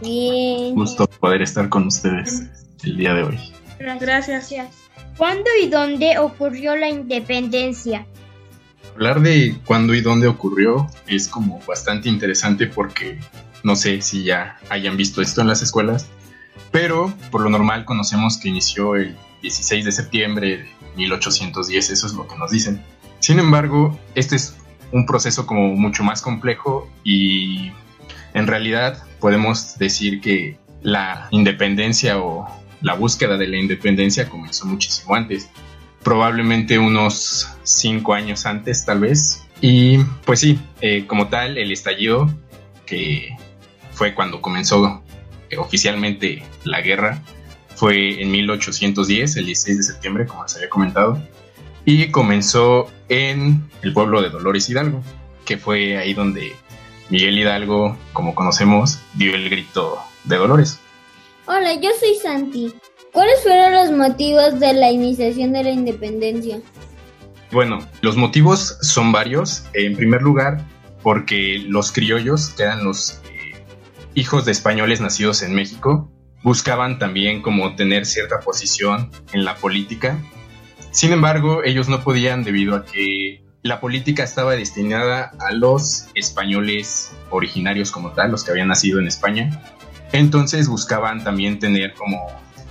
Bien. 0.00 0.76
Gusto 0.76 1.08
poder 1.08 1.42
estar 1.42 1.68
con 1.68 1.88
ustedes 1.88 2.44
el 2.84 2.96
día 2.96 3.14
de 3.14 3.24
hoy. 3.24 3.38
Gracias. 3.80 4.54
¿Cuándo 5.16 5.50
y 5.60 5.66
dónde 5.66 6.18
ocurrió 6.18 6.76
la 6.76 6.88
independencia? 6.88 8.06
Hablar 8.94 9.22
de 9.22 9.56
cuándo 9.64 9.94
y 9.94 10.00
dónde 10.02 10.28
ocurrió 10.28 10.88
es 11.06 11.28
como 11.28 11.60
bastante 11.66 12.08
interesante 12.08 12.66
porque 12.66 13.18
no 13.62 13.74
sé 13.74 14.02
si 14.02 14.24
ya 14.24 14.58
hayan 14.68 14.96
visto 14.96 15.22
esto 15.22 15.40
en 15.40 15.48
las 15.48 15.62
escuelas, 15.62 16.08
pero 16.70 17.12
por 17.30 17.40
lo 17.40 17.50
normal 17.50 17.84
conocemos 17.84 18.36
que 18.36 18.48
inició 18.48 18.96
el 18.96 19.16
16 19.40 19.84
de 19.84 19.92
septiembre 19.92 20.48
de 20.48 20.68
1810, 20.96 21.90
eso 21.90 22.06
es 22.06 22.12
lo 22.12 22.26
que 22.28 22.36
nos 22.36 22.50
dicen. 22.50 22.82
Sin 23.18 23.38
embargo, 23.38 23.98
este 24.14 24.36
es 24.36 24.56
un 24.92 25.06
proceso 25.06 25.46
como 25.46 25.74
mucho 25.74 26.04
más 26.04 26.20
complejo 26.20 26.90
y 27.02 27.72
en 28.34 28.46
realidad 28.46 29.02
podemos 29.20 29.78
decir 29.78 30.20
que 30.20 30.58
la 30.82 31.28
independencia 31.30 32.18
o 32.18 32.46
la 32.82 32.94
búsqueda 32.94 33.38
de 33.38 33.46
la 33.46 33.56
independencia 33.56 34.28
comenzó 34.28 34.66
muchísimo 34.66 35.14
antes 35.14 35.48
probablemente 36.02 36.78
unos 36.78 37.48
cinco 37.62 38.14
años 38.14 38.46
antes 38.46 38.84
tal 38.84 39.00
vez. 39.00 39.42
Y 39.60 39.98
pues 40.24 40.40
sí, 40.40 40.58
eh, 40.80 41.06
como 41.06 41.28
tal, 41.28 41.56
el 41.56 41.70
estallido, 41.70 42.28
que 42.86 43.36
fue 43.92 44.14
cuando 44.14 44.40
comenzó 44.40 45.02
eh, 45.50 45.56
oficialmente 45.56 46.42
la 46.64 46.80
guerra, 46.80 47.22
fue 47.76 48.20
en 48.22 48.30
1810, 48.30 49.36
el 49.36 49.46
16 49.46 49.78
de 49.78 49.82
septiembre, 49.82 50.26
como 50.26 50.42
les 50.42 50.56
había 50.56 50.68
comentado, 50.68 51.22
y 51.84 52.08
comenzó 52.10 52.90
en 53.08 53.68
el 53.82 53.92
pueblo 53.92 54.22
de 54.22 54.30
Dolores 54.30 54.68
Hidalgo, 54.68 55.02
que 55.44 55.58
fue 55.58 55.98
ahí 55.98 56.14
donde 56.14 56.54
Miguel 57.10 57.38
Hidalgo, 57.38 57.96
como 58.12 58.34
conocemos, 58.34 59.00
dio 59.14 59.34
el 59.34 59.50
grito 59.50 59.98
de 60.24 60.36
Dolores. 60.36 60.78
Hola, 61.46 61.74
yo 61.74 61.90
soy 61.98 62.14
Santi. 62.14 62.72
¿Cuáles 63.12 63.42
fueron 63.42 63.72
los 63.72 63.90
motivos 63.90 64.58
de 64.58 64.72
la 64.72 64.90
iniciación 64.90 65.52
de 65.52 65.64
la 65.64 65.70
independencia? 65.70 66.60
Bueno, 67.50 67.86
los 68.00 68.16
motivos 68.16 68.78
son 68.80 69.12
varios. 69.12 69.64
En 69.74 69.94
primer 69.94 70.22
lugar, 70.22 70.64
porque 71.02 71.62
los 71.68 71.92
criollos, 71.92 72.48
que 72.48 72.62
eran 72.62 72.84
los 72.84 73.20
eh, 73.24 73.54
hijos 74.14 74.46
de 74.46 74.52
españoles 74.52 75.02
nacidos 75.02 75.42
en 75.42 75.54
México, 75.54 76.10
buscaban 76.42 76.98
también 76.98 77.42
como 77.42 77.76
tener 77.76 78.06
cierta 78.06 78.40
posición 78.40 79.10
en 79.34 79.44
la 79.44 79.56
política. 79.56 80.18
Sin 80.90 81.12
embargo, 81.12 81.62
ellos 81.64 81.90
no 81.90 82.02
podían 82.02 82.44
debido 82.44 82.76
a 82.76 82.86
que 82.86 83.44
la 83.62 83.78
política 83.78 84.24
estaba 84.24 84.52
destinada 84.52 85.32
a 85.38 85.52
los 85.52 86.06
españoles 86.14 87.12
originarios 87.28 87.90
como 87.90 88.12
tal, 88.12 88.30
los 88.30 88.42
que 88.42 88.52
habían 88.52 88.68
nacido 88.68 88.98
en 88.98 89.06
España. 89.06 89.62
Entonces 90.12 90.66
buscaban 90.66 91.22
también 91.22 91.58
tener 91.58 91.92
como 91.92 92.18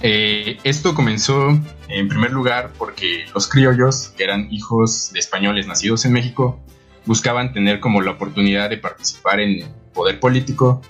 eh, 0.04 0.58
esto 0.64 0.96
comenzó 0.96 1.50
en 1.88 2.08
primer 2.08 2.32
lugar 2.32 2.72
porque 2.78 3.26
los 3.34 3.48
criollos, 3.48 4.14
que 4.18 4.24
eran 4.24 4.48
hijos 4.52 5.12
de 5.14 5.20
españoles 5.20 5.68
nacidos 5.68 6.06
en 6.06 6.14
México, 6.14 6.60
buscaban 7.06 7.54
tener 7.54 7.80
como 7.80 8.02
la 8.02 8.12
oportunidad 8.12 8.70
de 8.70 8.78
participar 8.78 9.40
en 9.40 9.64
el 9.64 9.70
poder 9.94 10.20
político. 10.20 10.82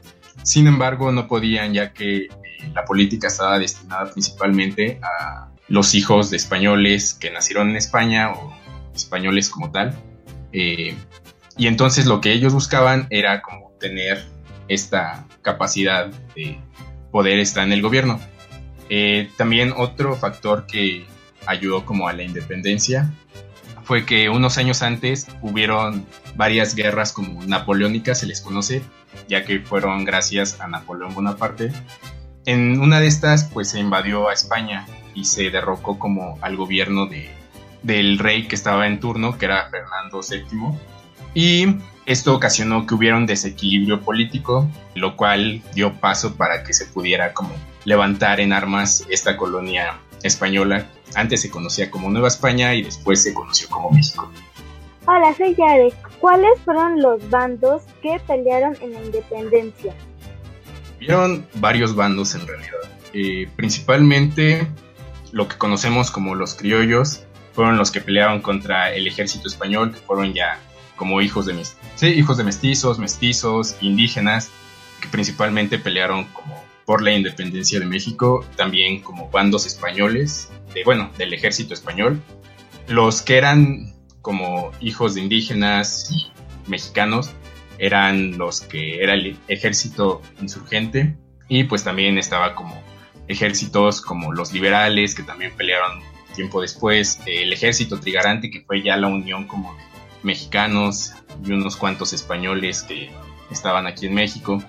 Sin 0.44 0.68
embargo, 0.68 1.12
no 1.12 1.28
podían 1.28 1.74
ya 1.74 1.94
que 1.94 2.18
eh, 2.18 2.30
la 2.74 2.86
política 2.86 3.28
estaba 3.28 3.60
destinada 3.60 4.12
principalmente 4.12 5.00
a 5.04 5.50
los 5.68 5.96
hijos 5.96 6.30
de 6.30 6.38
españoles 6.38 7.14
que 7.14 7.32
nacieron 7.32 7.70
en 7.70 7.76
España 7.76 8.32
o 8.32 8.54
españoles 8.94 9.50
como 9.50 9.72
tal. 9.72 9.96
Eh, 10.54 10.96
y 11.58 11.68
entonces 11.68 12.06
lo 12.06 12.22
que 12.22 12.32
ellos 12.32 12.54
buscaban 12.54 13.08
era 13.10 13.42
como 13.42 13.72
tener 13.80 14.24
esta 14.68 15.26
capacidad 15.42 16.08
de 16.36 16.60
poder 17.12 17.40
está 17.40 17.64
en 17.64 17.74
el 17.74 17.82
gobierno. 17.82 18.20
Eh, 18.94 19.30
también 19.38 19.74
otro 19.78 20.18
factor 20.18 20.66
que 20.68 21.06
ayudó 21.46 21.86
como 21.86 22.10
a 22.10 22.14
la 22.14 22.24
independencia 22.24 23.10
fue 23.86 24.06
que 24.06 24.28
unos 24.28 24.58
años 24.58 24.82
antes 24.82 25.28
hubieron 25.42 26.06
varias 26.36 26.76
guerras 26.76 27.14
como 27.14 27.42
napoleónicas, 27.46 28.20
se 28.20 28.26
les 28.28 28.42
conoce, 28.42 28.82
ya 29.30 29.46
que 29.46 29.62
fueron 29.62 30.04
gracias 30.04 30.60
a 30.60 30.68
Napoleón 30.68 31.14
Bonaparte. 31.14 31.72
En 32.46 32.82
una 32.82 33.00
de 33.00 33.08
estas, 33.08 33.46
pues 33.46 33.70
se 33.70 33.80
invadió 33.80 34.28
a 34.28 34.34
España 34.34 34.86
y 35.16 35.24
se 35.24 35.50
derrocó 35.52 35.98
como 35.98 36.38
al 36.42 36.58
gobierno 36.58 37.06
de, 37.06 37.30
del 37.84 38.20
rey 38.20 38.46
que 38.50 38.56
estaba 38.56 38.88
en 38.88 39.00
turno, 39.00 39.38
que 39.38 39.46
era 39.46 39.70
Fernando 39.70 40.20
VII. 40.20 40.78
Y 41.34 41.78
esto 42.06 42.36
ocasionó 42.36 42.86
que 42.86 42.96
hubiera 42.96 43.18
un 43.18 43.26
desequilibrio 43.26 44.02
político, 44.02 44.68
lo 44.96 45.16
cual 45.16 45.62
dio 45.74 45.94
paso 45.94 46.36
para 46.36 46.64
que 46.64 46.74
se 46.74 46.86
pudiera 46.86 47.34
como 47.34 47.54
levantar 47.86 48.40
en 48.40 48.54
armas 48.54 49.06
esta 49.10 49.38
colonia 49.38 50.00
española. 50.24 50.88
Antes 51.16 51.42
se 51.42 51.50
conocía 51.50 51.92
como 51.92 52.10
Nueva 52.10 52.28
España 52.28 52.74
y 52.74 52.84
después 52.84 53.22
se 53.22 53.34
conoció 53.34 53.70
como 53.70 53.92
México. 53.92 54.32
Hola, 55.06 55.34
soy 55.36 55.56
Yarek. 55.56 55.96
¿Cuáles 56.20 56.60
fueron 56.64 57.02
los 57.02 57.28
bandos 57.30 57.84
que 58.02 58.20
pelearon 58.28 58.78
en 58.82 58.94
la 58.94 59.04
independencia? 59.04 59.94
Hubieron 60.98 61.48
varios 61.56 61.96
bandos 61.96 62.36
en 62.36 62.48
realidad. 62.48 62.72
Eh, 63.14 63.48
principalmente 63.56 64.68
lo 65.32 65.48
que 65.48 65.58
conocemos 65.58 66.12
como 66.12 66.36
los 66.36 66.54
criollos 66.54 67.26
fueron 67.54 67.78
los 67.78 67.92
que 67.92 68.00
pelearon 68.00 68.42
contra 68.42 68.94
el 68.94 69.08
ejército 69.08 69.48
español, 69.48 69.92
que 69.92 70.00
fueron 70.00 70.34
ya 70.34 70.60
como 71.02 71.20
hijos 71.20 71.48
de, 71.48 71.66
sí, 71.96 72.08
hijos 72.10 72.38
de 72.38 72.44
mestizos, 72.44 73.00
mestizos, 73.00 73.76
indígenas, 73.82 74.52
que 75.02 75.08
principalmente 75.08 75.80
pelearon 75.80 76.26
como 76.26 76.64
por 76.86 77.02
la 77.02 77.12
independencia 77.12 77.80
de 77.80 77.88
México, 77.88 78.46
también 78.56 79.02
como 79.02 79.28
bandos 79.32 79.66
españoles, 79.66 80.52
de, 80.76 80.84
bueno, 80.84 81.10
del 81.18 81.34
ejército 81.34 81.74
español. 81.74 82.22
Los 82.88 83.24
que 83.24 83.38
eran 83.38 83.96
como 84.22 84.70
hijos 84.80 85.16
de 85.16 85.22
indígenas 85.22 86.12
y 86.12 86.70
mexicanos 86.70 87.32
eran 87.80 88.38
los 88.38 88.62
que 88.62 89.02
era 89.02 89.16
el 89.16 89.40
ejército 89.48 90.22
insurgente 90.40 91.18
y 91.50 91.64
pues 91.64 91.84
también 91.84 92.20
estaba 92.20 92.54
como 92.54 92.80
ejércitos 93.28 94.02
como 94.02 94.34
los 94.34 94.54
liberales 94.54 95.16
que 95.16 95.24
también 95.24 95.52
pelearon 95.58 96.00
tiempo 96.36 96.62
después, 96.62 97.20
el 97.26 97.52
ejército 97.52 98.00
trigarante 98.00 98.52
que 98.52 98.62
fue 98.62 98.84
ya 98.84 98.98
la 98.98 99.08
unión 99.08 99.48
como 99.48 99.76
mexicanos 100.24 101.14
y 101.44 101.52
unos 101.52 101.76
cuantos 101.76 102.14
españoles 102.14 102.84
que 102.84 103.12
estaban 103.50 103.88
aquí 103.88 104.08
en 104.08 104.14
México 104.14 104.64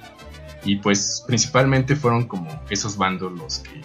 y 0.65 0.77
pues 0.77 1.25
principalmente 1.27 1.97
fueron 1.97 2.27
como 2.27 2.49
esos 2.71 2.97
bandos 2.97 3.33
los 3.33 3.59
que 3.59 3.81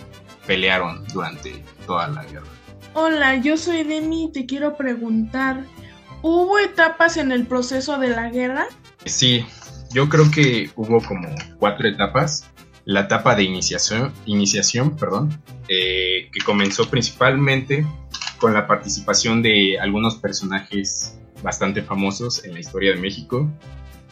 pelearon 0.45 1.05
durante 1.13 1.63
toda 1.85 2.07
la 2.07 2.23
guerra. 2.25 2.47
Hola, 2.93 3.35
yo 3.35 3.57
soy 3.57 3.83
Demi 3.83 4.25
y 4.25 4.31
te 4.31 4.45
quiero 4.45 4.75
preguntar, 4.77 5.63
¿hubo 6.21 6.57
etapas 6.59 7.17
en 7.17 7.31
el 7.31 7.45
proceso 7.45 7.97
de 7.97 8.09
la 8.09 8.29
guerra? 8.29 8.67
Sí, 9.05 9.45
yo 9.91 10.09
creo 10.09 10.29
que 10.31 10.71
hubo 10.75 11.01
como 11.01 11.29
cuatro 11.59 11.87
etapas. 11.87 12.49
La 12.85 13.01
etapa 13.01 13.35
de 13.35 13.43
iniciación, 13.43 14.13
iniciación 14.25 14.95
perdón, 14.95 15.41
eh, 15.67 16.29
que 16.31 16.39
comenzó 16.45 16.89
principalmente 16.89 17.85
con 18.39 18.53
la 18.53 18.65
participación 18.65 19.41
de 19.41 19.77
algunos 19.77 20.15
personajes 20.15 21.19
bastante 21.43 21.81
famosos 21.81 22.43
en 22.45 22.53
la 22.53 22.59
historia 22.59 22.93
de 22.93 22.99
México, 22.99 23.49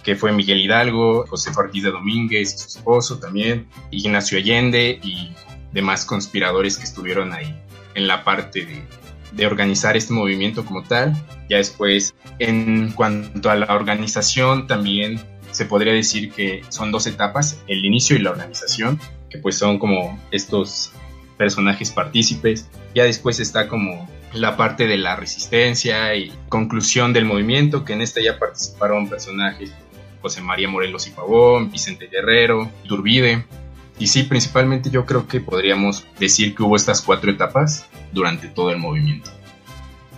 que 0.04 0.16
fue 0.16 0.32
Miguel 0.32 0.62
Hidalgo, 0.62 1.26
José 1.28 1.52
Ortiz 1.56 1.84
de 1.84 1.92
Domínguez 1.92 2.54
y 2.54 2.58
su 2.58 2.78
esposo 2.78 3.18
también, 3.18 3.68
Ignacio 3.92 4.38
Allende 4.38 5.00
y 5.04 5.34
demás 5.72 6.06
conspiradores 6.06 6.78
que 6.78 6.84
estuvieron 6.84 7.34
ahí 7.34 7.54
en 7.96 8.08
la 8.08 8.24
parte 8.24 8.66
de, 8.66 9.46
organizar 9.46 9.98
este 9.98 10.14
movimiento 10.14 10.64
como 10.64 10.84
tal. 10.84 11.14
Ya 11.50 11.58
después, 11.58 12.16
en 12.40 12.92
cuanto 12.92 13.50
a 13.50 13.56
la 13.56 13.76
organización, 13.76 14.68
también 14.68 15.20
se 15.52 15.66
podría 15.66 15.92
decir 15.92 16.32
que 16.32 16.62
son 16.70 16.92
dos 16.92 17.06
etapas, 17.08 17.62
el 17.68 17.84
inicio 17.84 18.16
y 18.16 18.20
la 18.20 18.30
organización, 18.30 19.00
que 19.30 19.40
pues 19.40 19.58
son 19.58 19.78
como 19.78 20.18
estos 20.32 20.94
personajes 21.38 21.92
partícipes. 21.92 22.70
Ya 22.94 23.04
después 23.04 23.40
está 23.40 23.68
como 23.68 24.08
la 24.36 24.58
parte 24.58 24.88
de 24.88 24.98
la 24.98 25.16
resistencia 25.16 26.14
y 26.16 26.32
conclusión 26.50 27.14
del 27.14 27.26
movimiento, 27.26 27.86
que 27.86 27.94
en 27.94 28.02
esta 28.02 28.22
ya 28.22 28.38
participaron 28.38 29.10
personajes 29.10 29.74
José 30.22 30.42
María 30.42 30.68
Morelos 30.68 31.08
y 31.08 31.12
Pavón, 31.12 31.72
Vicente 31.72 32.08
Guerrero, 32.08 32.72
Turbide. 32.88 33.46
Y 34.00 34.08
sí, 34.08 34.24
principalmente 34.24 34.90
yo 34.90 35.06
creo 35.06 35.28
que 35.28 35.40
podríamos 35.40 36.06
decir 36.20 36.56
que 36.56 36.64
hubo 36.64 36.76
estas 36.76 37.02
cuatro 37.02 37.32
etapas 37.32 37.86
durante 38.12 38.48
todo 38.48 38.72
el 38.72 38.78
movimiento. 38.78 39.30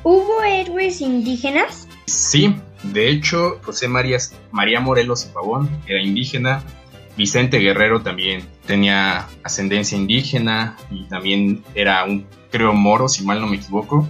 ¿Hubo 0.04 0.42
héroes 0.44 1.02
indígenas? 1.02 1.88
Sí, 2.06 2.56
de 2.84 3.10
hecho, 3.10 3.60
José 3.64 3.88
María, 3.88 4.18
María 4.52 4.80
Morelos 4.80 5.26
y 5.26 5.34
Pavón 5.34 5.70
era 5.86 6.02
indígena, 6.02 6.64
Vicente 7.18 7.58
Guerrero 7.58 8.02
también 8.02 8.44
tenía 8.66 9.28
ascendencia 9.44 9.98
indígena 9.98 10.78
y 10.92 11.04
también 11.06 11.64
era 11.74 12.04
un, 12.06 12.28
creo, 12.52 12.74
moro, 12.74 13.08
si 13.08 13.24
mal 13.24 13.42
no 13.42 13.48
me 13.48 13.58
equivoco, 13.58 14.08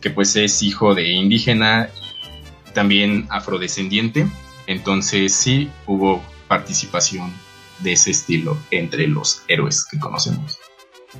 que 0.00 0.10
pues 0.10 0.36
es 0.36 0.62
hijo 0.62 0.94
de 0.94 1.10
indígena 1.12 1.88
y 2.68 2.72
también 2.72 3.26
afrodescendiente. 3.30 4.26
Entonces 4.66 5.34
sí 5.34 5.70
hubo 5.86 6.22
participación 6.48 7.32
de 7.80 7.92
ese 7.92 8.10
estilo 8.10 8.56
entre 8.70 9.06
los 9.06 9.42
héroes 9.48 9.84
que 9.84 9.98
conocemos. 9.98 10.58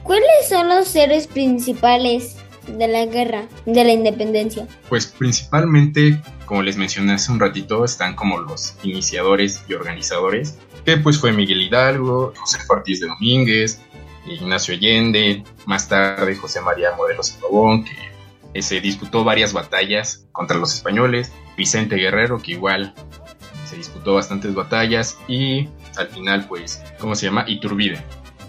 ¿Cuáles 0.03 0.49
son 0.49 0.69
los 0.69 0.95
héroes 0.95 1.27
principales 1.27 2.37
de 2.67 2.89
la 2.89 3.07
guerra, 3.07 3.47
de 3.65 3.85
la 3.85 3.93
independencia? 3.93 4.67
Pues 4.89 5.07
principalmente, 5.07 6.21
como 6.45 6.63
les 6.63 6.77
mencioné 6.77 7.13
hace 7.13 7.33
un 7.33 7.41
ratito, 7.41 7.85
están 7.85 8.15
como 8.15 8.39
los 8.39 8.75
iniciadores 8.83 9.63
y 9.69 9.75
organizadores, 9.75 10.59
que 10.85 10.97
pues 10.99 11.19
fue 11.19 11.33
Miguel 11.33 11.63
Hidalgo, 11.63 12.33
José 12.37 12.59
Ortiz 12.69 13.01
de 13.01 13.09
Domínguez, 13.09 13.81
Ignacio 14.27 14.75
Allende, 14.75 15.45
más 15.67 15.89
tarde 15.89 16.35
José 16.37 16.61
María 16.61 16.93
Modelos 16.97 17.35
y 17.37 17.41
Pavón, 17.41 17.85
que 17.85 18.63
se 18.63 18.81
disputó 18.81 19.25
varias 19.25 19.53
batallas 19.53 20.27
contra 20.33 20.57
los 20.57 20.75
españoles, 20.75 21.33
Vicente 21.57 21.97
Guerrero, 21.97 22.41
que 22.41 22.53
igual 22.53 22.95
se 23.65 23.77
disputó 23.77 24.15
bastantes 24.15 24.55
batallas 24.55 25.19
y 25.29 25.69
al 25.97 26.09
final 26.09 26.47
pues, 26.49 26.83
¿cómo 26.99 27.15
se 27.15 27.27
llama? 27.27 27.45
Iturbide. 27.49 28.03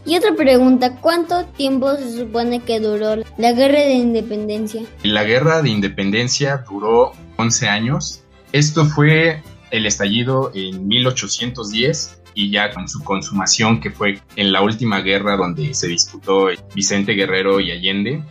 Y 0.05 0.15
otra 0.15 0.33
pregunta, 0.35 0.95
¿cuánto 1.01 1.45
tiempo 1.45 1.93
se 1.95 2.17
supone 2.17 2.61
que 2.61 2.79
duró 2.79 3.17
la 3.37 3.51
guerra 3.51 3.79
de 3.79 3.95
independencia? 3.95 4.83
La 5.03 5.25
guerra 5.25 5.61
de 5.61 5.69
independencia 5.69 6.63
duró 6.69 7.11
11 7.35 7.67
años. 7.67 8.23
Esto 8.53 8.85
fue 8.85 9.43
el 9.71 9.85
estallido 9.85 10.51
en 10.53 10.87
1810 10.87 12.21
y 12.37 12.51
ya 12.51 12.71
con 12.71 12.87
su 12.87 13.03
consumación 13.03 13.81
que 13.81 13.89
fue 13.89 14.21
en 14.35 14.51
la 14.51 14.61
última 14.61 15.01
guerra 15.01 15.35
donde 15.35 15.73
se 15.73 15.87
disputó 15.87 16.49
Vicente 16.75 17.13
Guerrero 17.13 17.59
y 17.59 17.71
Allende 17.71 18.23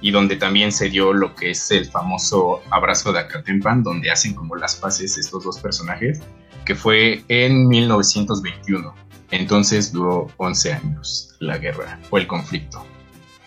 y 0.00 0.10
donde 0.10 0.34
también 0.34 0.72
se 0.72 0.90
dio 0.90 1.12
lo 1.12 1.36
que 1.36 1.50
es 1.52 1.70
el 1.70 1.86
famoso 1.86 2.62
abrazo 2.70 3.12
de 3.12 3.20
Acatempan, 3.20 3.84
donde 3.84 4.10
hacen 4.10 4.34
como 4.34 4.56
las 4.56 4.74
paces 4.74 5.16
estos 5.18 5.44
dos 5.44 5.60
personajes, 5.60 6.20
que 6.66 6.74
fue 6.74 7.22
en 7.28 7.68
1921. 7.68 8.92
Entonces 9.30 9.92
duró 9.92 10.26
11 10.36 10.72
años 10.72 11.36
la 11.38 11.56
guerra 11.56 12.00
o 12.10 12.18
el 12.18 12.26
conflicto. 12.26 12.84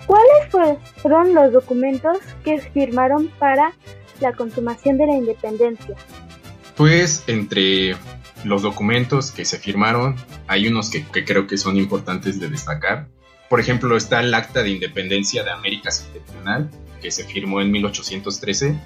¿Cuáles 0.06 0.80
fueron 1.02 1.34
los 1.36 1.52
documentos 1.52 2.20
que 2.46 2.60
firmaron 2.60 3.28
para 3.39 3.74
la 4.22 4.32
consumación 4.32 4.98
de 4.98 5.08
la 5.08 5.15
independencia? 5.15 5.96
Pues 6.78 7.26
entre 7.28 7.96
los 8.43 8.62
documentos 8.62 9.32
que 9.32 9.45
se 9.45 9.58
firmaron 9.58 10.15
hay 10.47 10.67
unos 10.67 10.89
que, 10.89 11.04
creo 11.26 11.47
que 11.47 11.58
son 11.58 11.78
importantes 11.78 12.39
de 12.39 12.50
destacar. 12.50 13.08
Por 13.50 13.60
ejemplo, 13.60 13.95
está 13.95 14.19
el 14.19 14.34
Acta 14.34 14.63
de 14.63 14.69
Independencia 14.69 15.43
de 15.43 15.52
América 15.52 15.91
Septentrional, 15.91 16.69
que 17.02 17.12
se 17.12 17.23
firmó 17.23 17.62
en 17.62 17.71
1813. 17.71 18.78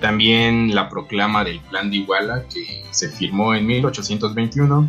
También 0.00 0.74
la 0.74 0.88
proclama 0.88 1.44
del 1.44 1.60
Plan 1.60 1.90
de 1.90 1.98
Iguala, 1.98 2.44
que 2.52 2.84
se 2.90 3.10
firmó 3.10 3.54
en 3.54 3.66
1821. 3.66 4.88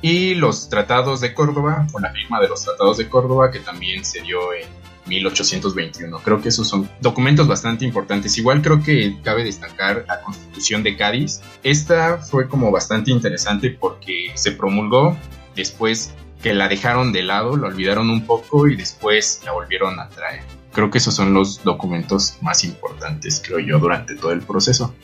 Y 0.00 0.36
los 0.36 0.68
tratados 0.68 1.20
de 1.20 1.34
Córdoba, 1.34 1.88
o 1.92 1.98
la 1.98 2.12
firma 2.12 2.40
de 2.40 2.48
los 2.48 2.64
tratados 2.64 2.98
de 2.98 3.08
Córdoba, 3.08 3.50
que 3.50 3.58
también 3.58 4.04
se 4.04 4.22
dio 4.22 4.54
en 4.54 4.68
1821. 5.08 6.18
Creo 6.18 6.40
que 6.40 6.50
esos 6.50 6.68
son 6.68 6.88
documentos 7.00 7.48
bastante 7.48 7.84
importantes. 7.84 8.36
Igual 8.38 8.62
creo 8.62 8.82
que 8.82 9.16
cabe 9.22 9.44
destacar 9.44 10.04
la 10.06 10.20
Constitución 10.22 10.82
de 10.82 10.96
Cádiz. 10.96 11.40
Esta 11.62 12.18
fue 12.18 12.48
como 12.48 12.70
bastante 12.70 13.10
interesante 13.10 13.70
porque 13.70 14.30
se 14.34 14.52
promulgó 14.52 15.16
después 15.56 16.14
que 16.42 16.54
la 16.54 16.68
dejaron 16.68 17.12
de 17.12 17.22
lado, 17.22 17.56
la 17.56 17.68
olvidaron 17.68 18.10
un 18.10 18.24
poco 18.24 18.68
y 18.68 18.76
después 18.76 19.40
la 19.44 19.52
volvieron 19.52 19.98
a 19.98 20.08
traer. 20.08 20.42
Creo 20.72 20.90
que 20.90 20.98
esos 20.98 21.14
son 21.14 21.34
los 21.34 21.64
documentos 21.64 22.36
más 22.40 22.62
importantes, 22.62 23.42
creo 23.44 23.58
yo, 23.58 23.78
durante 23.78 24.14
todo 24.14 24.32
el 24.32 24.42
proceso. 24.42 24.94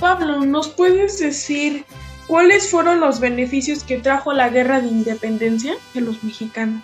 Pablo, 0.00 0.44
¿nos 0.44 0.68
puedes 0.68 1.18
decir 1.18 1.84
cuáles 2.26 2.70
fueron 2.70 3.00
los 3.00 3.20
beneficios 3.20 3.82
que 3.82 3.98
trajo 3.98 4.32
la 4.32 4.48
guerra 4.48 4.80
de 4.80 4.88
independencia 4.88 5.74
de 5.92 6.00
los 6.00 6.22
mexicanos? 6.24 6.82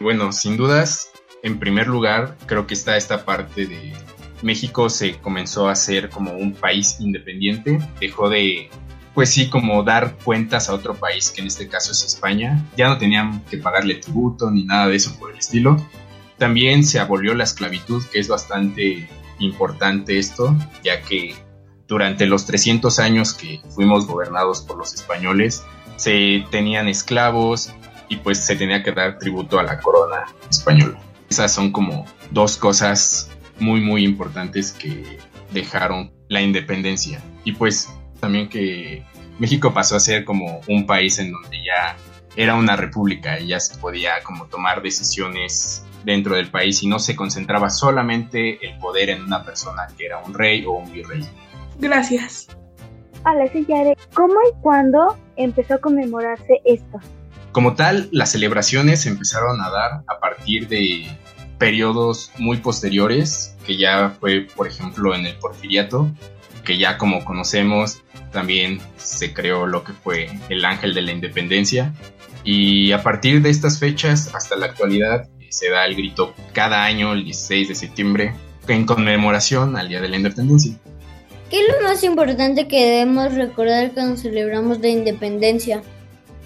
Bueno, 0.00 0.32
sin 0.32 0.56
dudas, 0.56 1.10
en 1.42 1.58
primer 1.58 1.86
lugar, 1.86 2.36
creo 2.46 2.66
que 2.66 2.74
está 2.74 2.96
esta 2.96 3.24
parte 3.24 3.66
de 3.66 3.94
México 4.42 4.88
se 4.88 5.18
comenzó 5.18 5.68
a 5.68 5.74
ser 5.74 6.10
como 6.10 6.32
un 6.32 6.54
país 6.54 6.96
independiente, 7.00 7.78
dejó 8.00 8.28
de, 8.28 8.70
pues 9.14 9.30
sí, 9.30 9.48
como 9.48 9.82
dar 9.82 10.16
cuentas 10.24 10.68
a 10.68 10.74
otro 10.74 10.94
país, 10.94 11.30
que 11.30 11.40
en 11.40 11.48
este 11.48 11.68
caso 11.68 11.92
es 11.92 12.04
España, 12.04 12.64
ya 12.76 12.88
no 12.88 12.98
tenían 12.98 13.42
que 13.44 13.58
pagarle 13.58 13.96
tributo 13.96 14.50
ni 14.50 14.64
nada 14.64 14.88
de 14.88 14.96
eso 14.96 15.18
por 15.18 15.32
el 15.32 15.38
estilo. 15.38 15.76
También 16.36 16.84
se 16.84 17.00
abolió 17.00 17.34
la 17.34 17.44
esclavitud, 17.44 18.04
que 18.12 18.20
es 18.20 18.28
bastante 18.28 19.08
importante 19.40 20.18
esto, 20.18 20.56
ya 20.84 21.02
que 21.02 21.34
durante 21.88 22.26
los 22.26 22.46
300 22.46 22.98
años 22.98 23.34
que 23.34 23.60
fuimos 23.70 24.06
gobernados 24.06 24.62
por 24.62 24.76
los 24.76 24.94
españoles, 24.94 25.64
se 25.96 26.44
tenían 26.50 26.86
esclavos 26.86 27.72
y 28.08 28.16
pues 28.16 28.44
se 28.44 28.54
tenía 28.54 28.82
que 28.82 28.92
dar 28.92 29.18
tributo 29.18 29.58
a 29.58 29.64
la 29.64 29.80
corona 29.80 30.26
española. 30.48 31.00
Esas 31.28 31.52
son 31.52 31.72
como 31.72 32.06
dos 32.30 32.56
cosas 32.56 33.30
muy 33.58 33.80
muy 33.80 34.04
importantes 34.04 34.72
que 34.72 35.18
dejaron 35.52 36.12
la 36.28 36.42
independencia. 36.42 37.22
Y 37.44 37.52
pues 37.52 37.88
también 38.20 38.48
que 38.48 39.04
México 39.38 39.72
pasó 39.72 39.96
a 39.96 40.00
ser 40.00 40.24
como 40.24 40.60
un 40.68 40.86
país 40.86 41.18
en 41.18 41.32
donde 41.32 41.58
ya 41.64 41.96
era 42.36 42.54
una 42.54 42.76
república 42.76 43.38
y 43.40 43.48
ya 43.48 43.60
se 43.60 43.76
podía 43.78 44.22
como 44.22 44.46
tomar 44.46 44.82
decisiones 44.82 45.84
dentro 46.04 46.36
del 46.36 46.50
país 46.50 46.82
y 46.82 46.86
no 46.86 46.98
se 46.98 47.16
concentraba 47.16 47.70
solamente 47.70 48.64
el 48.66 48.78
poder 48.78 49.10
en 49.10 49.22
una 49.22 49.44
persona 49.44 49.88
que 49.96 50.06
era 50.06 50.18
un 50.18 50.34
rey 50.34 50.64
o 50.64 50.72
un 50.72 50.90
virrey. 50.92 51.26
Gracias. 51.78 52.48
Hola, 53.24 53.50
soy 53.52 53.66
Yare. 53.66 53.96
¿Cómo 54.14 54.34
y 54.34 54.60
cuándo 54.60 55.16
empezó 55.36 55.74
a 55.74 55.78
conmemorarse 55.78 56.60
esto? 56.64 57.00
Como 57.52 57.74
tal, 57.74 58.08
las 58.12 58.32
celebraciones 58.32 59.02
se 59.02 59.08
empezaron 59.08 59.60
a 59.60 59.70
dar 59.70 60.02
a 60.06 60.20
partir 60.20 60.68
de 60.68 61.06
periodos 61.58 62.30
muy 62.38 62.58
posteriores, 62.58 63.56
que 63.66 63.76
ya 63.76 64.16
fue, 64.20 64.46
por 64.54 64.68
ejemplo, 64.68 65.14
en 65.14 65.26
el 65.26 65.34
Porfiriato, 65.36 66.10
que 66.64 66.78
ya 66.78 66.98
como 66.98 67.24
conocemos, 67.24 68.02
también 68.32 68.80
se 68.96 69.32
creó 69.32 69.66
lo 69.66 69.84
que 69.84 69.92
fue 69.92 70.30
el 70.48 70.64
Ángel 70.64 70.94
de 70.94 71.02
la 71.02 71.12
Independencia. 71.12 71.92
Y 72.44 72.92
a 72.92 73.02
partir 73.02 73.42
de 73.42 73.50
estas 73.50 73.78
fechas 73.78 74.34
hasta 74.34 74.56
la 74.56 74.66
actualidad 74.66 75.28
se 75.48 75.70
da 75.70 75.86
el 75.86 75.96
grito 75.96 76.34
cada 76.52 76.84
año, 76.84 77.14
el 77.14 77.24
16 77.24 77.68
de 77.68 77.74
septiembre, 77.74 78.34
en 78.68 78.84
conmemoración 78.84 79.76
al 79.76 79.88
Día 79.88 80.00
de 80.00 80.08
la 80.08 80.16
Independencia. 80.16 80.76
¿Qué 81.50 81.60
es 81.60 81.66
lo 81.68 81.88
más 81.88 82.04
importante 82.04 82.68
que 82.68 82.84
debemos 82.84 83.34
recordar 83.34 83.92
cuando 83.92 84.18
celebramos 84.18 84.80
la 84.80 84.88
independencia? 84.88 85.82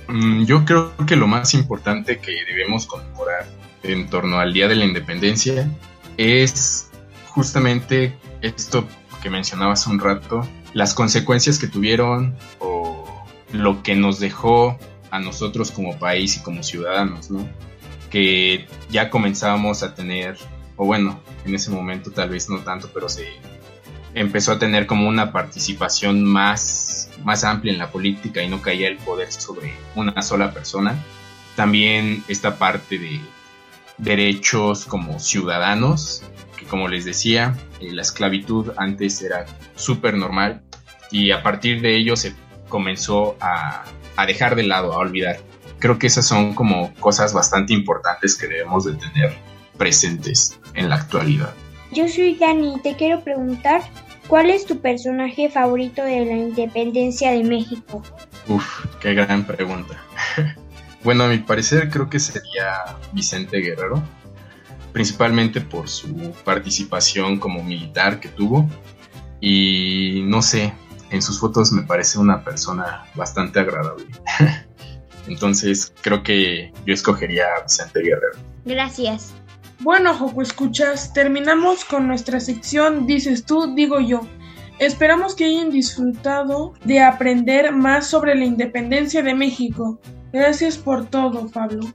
Mm, 0.08 0.44
yo 0.44 0.64
creo 0.64 0.94
que 1.06 1.16
lo 1.16 1.26
más 1.26 1.54
importante 1.54 2.18
que 2.18 2.32
debemos 2.46 2.86
conmemorar 2.86 3.46
en 3.82 4.08
torno 4.08 4.38
al 4.38 4.52
Día 4.52 4.68
de 4.68 4.76
la 4.76 4.84
Independencia 4.84 5.68
es 6.16 6.90
justamente 7.28 8.14
esto 8.40 8.86
que 9.22 9.30
mencionaba 9.30 9.72
hace 9.72 9.88
un 9.88 10.00
rato, 10.00 10.46
las 10.74 10.94
consecuencias 10.94 11.58
que 11.58 11.68
tuvieron 11.68 12.36
o 12.58 13.24
lo 13.52 13.82
que 13.82 13.94
nos 13.94 14.18
dejó 14.18 14.78
a 15.10 15.20
nosotros 15.20 15.70
como 15.70 15.98
país 15.98 16.36
y 16.36 16.40
como 16.40 16.62
ciudadanos, 16.62 17.30
¿no? 17.30 17.48
Que 18.10 18.66
ya 18.90 19.10
comenzábamos 19.10 19.82
a 19.82 19.94
tener, 19.94 20.36
o 20.76 20.84
bueno, 20.84 21.20
en 21.44 21.54
ese 21.54 21.70
momento 21.70 22.10
tal 22.10 22.30
vez 22.30 22.48
no 22.48 22.58
tanto, 22.60 22.90
pero 22.92 23.08
se 23.08 23.28
empezó 24.14 24.52
a 24.52 24.58
tener 24.58 24.86
como 24.86 25.08
una 25.08 25.32
participación 25.32 26.24
más, 26.24 26.60
más 27.24 27.44
amplia 27.44 27.72
en 27.72 27.78
la 27.78 27.90
política 27.90 28.42
y 28.42 28.48
no 28.48 28.62
caía 28.62 28.88
el 28.88 28.98
poder 28.98 29.32
sobre 29.32 29.74
una 29.94 30.22
sola 30.22 30.52
persona. 30.52 30.96
También 31.56 32.24
esta 32.28 32.58
parte 32.58 32.98
de 32.98 33.20
derechos 33.98 34.84
como 34.84 35.18
ciudadanos, 35.18 36.22
que 36.56 36.66
como 36.66 36.88
les 36.88 37.04
decía, 37.04 37.56
eh, 37.80 37.92
la 37.92 38.02
esclavitud 38.02 38.72
antes 38.76 39.22
era 39.22 39.46
súper 39.74 40.14
normal 40.14 40.62
y 41.10 41.30
a 41.30 41.42
partir 41.42 41.80
de 41.80 41.96
ello 41.96 42.16
se 42.16 42.34
comenzó 42.68 43.36
a, 43.40 43.84
dejar 44.26 44.56
de 44.56 44.62
lado, 44.62 44.92
a 44.92 44.98
olvidar. 44.98 45.38
Creo 45.78 45.98
que 45.98 46.06
esas 46.06 46.26
son 46.26 46.54
como 46.54 46.94
cosas 46.94 47.34
bastante 47.34 47.74
importantes 47.74 48.36
que 48.36 48.46
debemos 48.46 48.84
de 48.84 48.94
tener 48.94 49.36
presentes 49.76 50.58
en 50.74 50.88
la 50.88 50.96
actualidad. 50.96 51.52
Yo 51.90 52.08
soy 52.08 52.36
Dani 52.36 52.76
y 52.76 52.80
te 52.80 52.96
quiero 52.96 53.20
preguntar, 53.22 53.82
¿cuál 54.28 54.50
es 54.50 54.66
tu 54.66 54.80
personaje 54.80 55.48
favorito 55.48 56.02
de 56.02 56.24
la 56.24 56.32
independencia 56.32 57.32
de 57.32 57.44
México? 57.44 58.02
Uf, 58.48 58.86
qué 59.00 59.14
gran 59.14 59.44
pregunta. 59.44 60.02
Bueno, 61.04 61.24
a 61.24 61.28
mi 61.28 61.38
parecer 61.38 61.90
creo 61.90 62.08
que 62.08 62.20
sería 62.20 62.96
Vicente 63.12 63.58
Guerrero, 63.58 64.00
principalmente 64.92 65.60
por 65.60 65.88
su 65.88 66.32
participación 66.44 67.40
como 67.40 67.64
militar 67.64 68.20
que 68.20 68.28
tuvo. 68.28 68.68
Y 69.40 70.22
no 70.26 70.42
sé, 70.42 70.72
en 71.10 71.20
sus 71.20 71.40
fotos 71.40 71.72
me 71.72 71.82
parece 71.82 72.20
una 72.20 72.44
persona 72.44 73.04
bastante 73.14 73.58
agradable. 73.58 74.06
Entonces 75.26 75.92
creo 76.02 76.22
que 76.22 76.72
yo 76.86 76.94
escogería 76.94 77.46
a 77.58 77.62
Vicente 77.62 78.00
Guerrero. 78.00 78.38
Gracias. 78.64 79.34
Bueno, 79.82 80.14
Joco, 80.14 80.42
escuchas, 80.42 81.12
terminamos 81.12 81.84
con 81.84 82.06
nuestra 82.06 82.38
sección 82.38 83.06
Dices 83.06 83.44
tú, 83.44 83.74
digo 83.74 84.00
yo. 84.00 84.20
Esperamos 84.78 85.34
que 85.34 85.44
hayan 85.44 85.70
disfrutado 85.70 86.74
de 86.84 87.00
aprender 87.00 87.72
más 87.72 88.06
sobre 88.06 88.34
la 88.34 88.44
independencia 88.44 89.22
de 89.22 89.34
México. 89.34 90.00
Gracias 90.32 90.78
por 90.78 91.06
todo, 91.06 91.48
Pablo. 91.48 91.86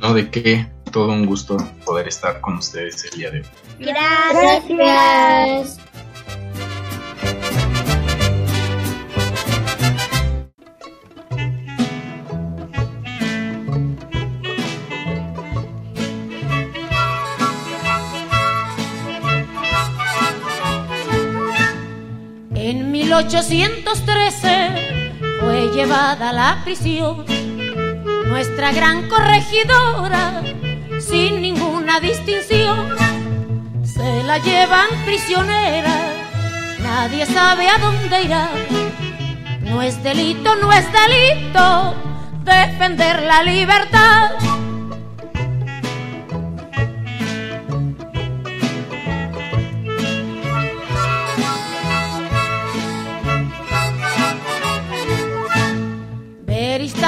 No, 0.00 0.12
de 0.12 0.28
qué. 0.30 0.66
Todo 0.92 1.12
un 1.12 1.26
gusto 1.26 1.56
poder 1.84 2.08
estar 2.08 2.40
con 2.40 2.56
ustedes 2.56 3.04
el 3.04 3.18
día 3.18 3.30
de 3.30 3.40
hoy. 3.40 3.46
Gracias. 3.78 5.78
En 5.78 5.85
1813 23.16 25.14
fue 25.40 25.70
llevada 25.74 26.28
a 26.28 26.32
la 26.34 26.60
prisión 26.64 27.24
nuestra 28.26 28.72
gran 28.72 29.08
corregidora 29.08 30.42
sin 31.00 31.40
ninguna 31.40 31.98
distinción. 31.98 32.94
Se 33.84 34.22
la 34.24 34.36
llevan 34.36 34.88
prisionera, 35.06 35.96
nadie 36.80 37.24
sabe 37.24 37.70
a 37.70 37.78
dónde 37.78 38.22
irá. 38.22 38.50
No 39.62 39.80
es 39.80 40.02
delito, 40.02 40.54
no 40.56 40.70
es 40.70 40.84
delito 40.92 41.94
defender 42.44 43.22
la 43.22 43.42
libertad. 43.44 44.32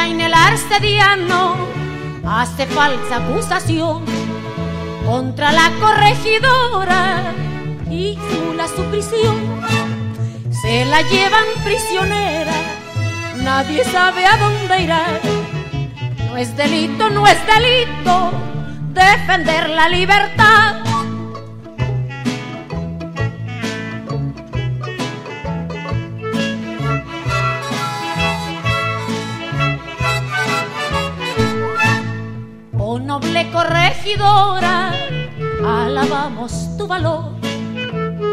Beristain 0.08 0.20
el 0.20 0.34
arcediano 0.34 1.56
hace 2.26 2.66
falsa 2.66 3.16
acusación 3.16 4.04
contra 5.04 5.52
la 5.52 5.70
corregidora 5.80 7.32
y 7.90 8.18
simula 8.30 8.68
su 8.68 8.82
prisión. 8.84 9.36
Se 10.62 10.84
la 10.86 11.02
llevan 11.02 11.44
prisionera, 11.62 12.52
nadie 13.42 13.84
sabe 13.84 14.24
a 14.24 14.36
dónde 14.38 14.82
irá. 14.82 15.20
No 16.26 16.36
es 16.36 16.56
delito, 16.56 17.10
no 17.10 17.26
es 17.26 17.38
delito 17.46 18.32
defender 18.94 19.68
la 19.70 19.88
libertad. 19.88 20.87
Corregidora, 33.46 34.92
alabamos 35.64 36.52
tu 36.76 36.86
valor. 36.86 37.32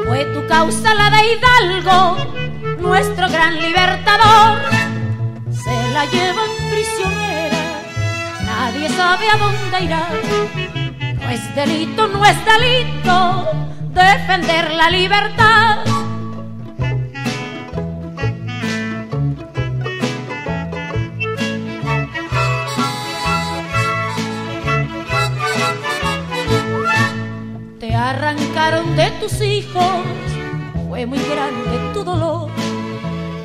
Fue 0.05 0.25
tu 0.33 0.45
causa 0.47 0.93
la 0.95 1.09
de 1.09 1.21
Hidalgo, 1.31 2.17
nuestro 2.79 3.29
gran 3.29 3.55
libertador. 3.61 4.61
Se 5.51 5.93
la 5.93 6.05
llevan 6.05 6.51
prisionera, 6.69 7.57
nadie 8.45 8.89
sabe 8.89 9.29
a 9.29 9.37
dónde 9.37 9.85
irá. 9.85 10.09
No 11.21 11.29
es 11.29 11.55
delito, 11.55 12.07
no 12.07 12.25
es 12.25 12.37
delito 12.45 13.45
defender 13.93 14.71
la 14.71 14.89
libertad. 14.89 15.77
Privaron 28.15 28.95
de 28.95 29.11
tus 29.19 29.41
hijos, 29.41 29.83
fue 30.87 31.05
muy 31.05 31.19
grande 31.19 31.93
tu 31.93 32.03
dolor. 32.03 32.49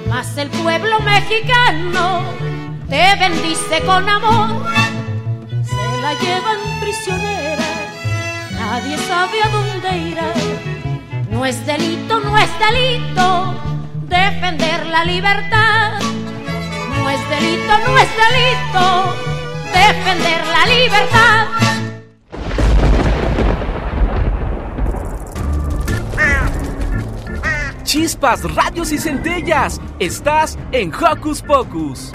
Mas 0.08 0.36
el 0.36 0.48
pueblo 0.48 1.00
mexicano 1.00 2.22
te 2.88 3.16
bendice 3.18 3.82
con 3.84 4.08
amor. 4.08 4.64
Se 5.64 6.02
la 6.02 6.14
llevan 6.14 6.60
prisionera, 6.80 7.64
nadie 8.52 8.96
sabe 8.98 9.42
a 9.42 9.48
dónde 9.48 9.98
irá. 10.10 10.32
No 11.30 11.44
es 11.44 11.64
delito, 11.66 12.20
no 12.20 12.38
es 12.38 12.50
delito 12.58 13.54
defender 14.08 14.86
la 14.86 15.04
libertad. 15.04 16.00
No 16.96 17.10
es 17.10 17.20
delito, 17.28 17.72
no 17.86 17.98
es 17.98 18.08
delito 18.24 19.14
defender 19.72 20.40
la 20.46 20.66
libertad. 20.66 21.59
Chispas, 27.90 28.44
radios 28.54 28.92
y 28.92 28.98
centellas. 28.98 29.80
Estás 29.98 30.56
en 30.70 30.94
Hocus 30.94 31.42
Pocus. 31.42 32.12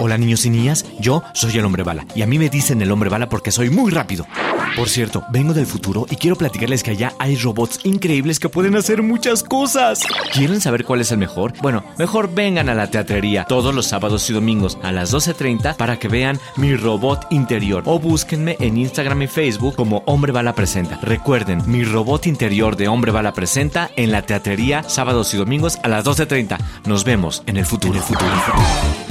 Hola 0.00 0.16
niños 0.16 0.46
y 0.46 0.50
niñas, 0.50 0.86
yo 0.98 1.22
soy 1.34 1.58
el 1.58 1.64
hombre 1.66 1.82
bala 1.82 2.06
y 2.14 2.22
a 2.22 2.26
mí 2.26 2.38
me 2.38 2.48
dicen 2.48 2.80
el 2.80 2.90
hombre 2.90 3.10
bala 3.10 3.28
porque 3.28 3.50
soy 3.50 3.68
muy 3.68 3.90
rápido. 3.90 4.26
Por 4.76 4.88
cierto, 4.88 5.24
vengo 5.30 5.54
del 5.54 5.66
futuro 5.66 6.04
y 6.10 6.16
quiero 6.16 6.36
platicarles 6.36 6.82
que 6.82 6.90
allá 6.90 7.12
hay 7.20 7.36
robots 7.36 7.78
increíbles 7.84 8.40
que 8.40 8.48
pueden 8.48 8.74
hacer 8.74 9.02
muchas 9.02 9.44
cosas. 9.44 10.02
¿Quieren 10.32 10.60
saber 10.60 10.84
cuál 10.84 11.00
es 11.00 11.12
el 11.12 11.18
mejor? 11.18 11.52
Bueno, 11.62 11.84
mejor 11.96 12.34
vengan 12.34 12.68
a 12.68 12.74
la 12.74 12.90
teatrería 12.90 13.44
todos 13.44 13.72
los 13.72 13.86
sábados 13.86 14.28
y 14.30 14.32
domingos 14.32 14.76
a 14.82 14.90
las 14.90 15.14
12.30 15.14 15.76
para 15.76 15.98
que 15.98 16.08
vean 16.08 16.40
mi 16.56 16.74
robot 16.74 17.26
interior 17.30 17.84
o 17.86 18.00
búsquenme 18.00 18.56
en 18.58 18.76
Instagram 18.76 19.22
y 19.22 19.26
Facebook 19.28 19.76
como 19.76 20.02
Hombre 20.06 20.32
Bala 20.32 20.54
Presenta. 20.54 20.98
Recuerden, 21.02 21.62
mi 21.66 21.84
robot 21.84 22.26
interior 22.26 22.76
de 22.76 22.88
Hombre 22.88 23.12
Bala 23.12 23.32
Presenta 23.32 23.90
en 23.94 24.10
la 24.10 24.22
teatrería 24.22 24.82
sábados 24.82 25.32
y 25.34 25.36
domingos 25.36 25.78
a 25.84 25.88
las 25.88 26.04
12.30. 26.04 26.58
Nos 26.86 27.04
vemos 27.04 27.44
en 27.46 27.58
el 27.58 27.66
futuro. 27.66 27.94
En 27.94 27.98
el 27.98 28.02
futuro. 28.02 28.26
En 28.26 28.34
el 28.34 28.40
futuro. 28.40 29.03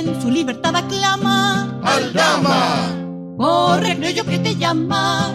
¿Quién 0.00 0.22
su 0.22 0.30
libertad 0.30 0.76
aclama? 0.76 1.80
Corre, 3.36 3.96
creo 3.96 4.10
yo 4.10 4.24
que 4.24 4.38
te 4.38 4.54
llama. 4.54 5.28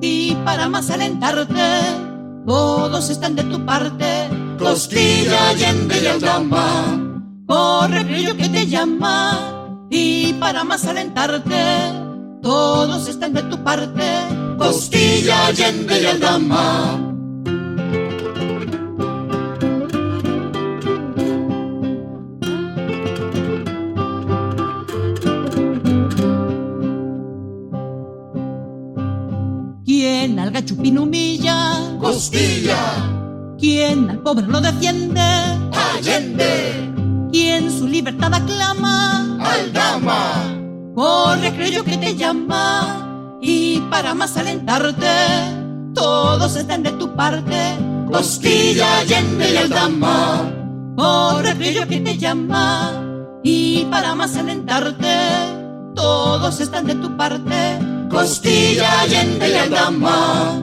Y 0.00 0.34
para 0.36 0.70
más 0.70 0.88
alentarte, 0.88 1.52
todos 2.46 3.10
están 3.10 3.36
de 3.36 3.42
tu 3.44 3.62
parte. 3.66 4.06
Costilla, 4.58 5.50
Allende 5.50 6.02
y 6.02 6.06
Aldama. 6.06 6.98
Corre, 7.46 8.06
creo 8.06 8.32
yo 8.32 8.36
que 8.38 8.48
te 8.48 8.66
llama. 8.66 9.86
Y 9.90 10.32
para 10.34 10.64
más 10.64 10.86
alentarte, 10.86 11.92
todos 12.40 13.08
están 13.08 13.34
de 13.34 13.42
tu 13.42 13.62
parte. 13.62 14.06
Costilla, 14.56 15.48
Allende 15.48 16.00
y 16.00 16.06
Aldama. 16.06 17.15
¿Quién 30.56 30.56
al 30.56 30.62
gachupín 30.62 30.98
humilla? 30.98 31.98
Costilla. 32.00 32.78
¿Quién 33.58 34.08
al 34.08 34.20
pobre 34.20 34.46
no 34.46 34.62
defiende? 34.62 35.20
Allende. 35.20 37.28
¿Quién 37.30 37.70
su 37.70 37.86
libertad 37.86 38.32
aclama? 38.32 39.36
Aldama. 39.38 40.44
Corre, 40.94 41.54
creo 41.54 41.84
que 41.84 41.98
te 41.98 42.16
llama. 42.16 43.38
Y 43.42 43.80
para 43.90 44.14
más 44.14 44.34
alentarte, 44.38 45.06
todos 45.94 46.56
están 46.56 46.82
de 46.82 46.92
tu 46.92 47.14
parte. 47.14 47.76
Costilla, 48.10 49.00
Allende 49.00 49.52
y 49.52 49.56
Aldama. 49.58 50.50
Corre, 50.96 51.54
creo 51.54 51.82
yo 51.82 51.86
que 51.86 52.00
te 52.00 52.16
llama. 52.16 52.92
Y 53.44 53.84
para 53.90 54.14
más 54.14 54.34
alentarte, 54.38 55.18
todos 55.94 56.60
están 56.60 56.86
de 56.86 56.94
tu 56.94 57.14
parte. 57.14 57.95
Costilla, 58.10 59.06
y 59.06 59.54
Aldama. 59.54 60.62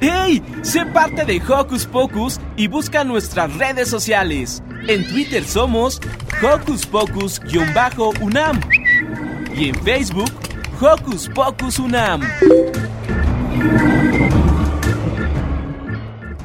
¡Hey! 0.00 0.42
Sé 0.62 0.84
parte 0.86 1.24
de 1.24 1.40
Hocus 1.40 1.86
Pocus 1.86 2.38
y 2.56 2.68
busca 2.68 3.02
nuestras 3.04 3.54
redes 3.56 3.88
sociales. 3.88 4.62
En 4.86 5.06
Twitter 5.08 5.44
somos 5.44 6.00
Hocus 6.42 6.86
Pocus-UNAM 6.86 8.60
y 9.54 9.70
en 9.70 9.74
Facebook 9.82 10.30
Hocus 10.80 11.28
Pocus 11.34 11.80
UNAM. 11.80 12.20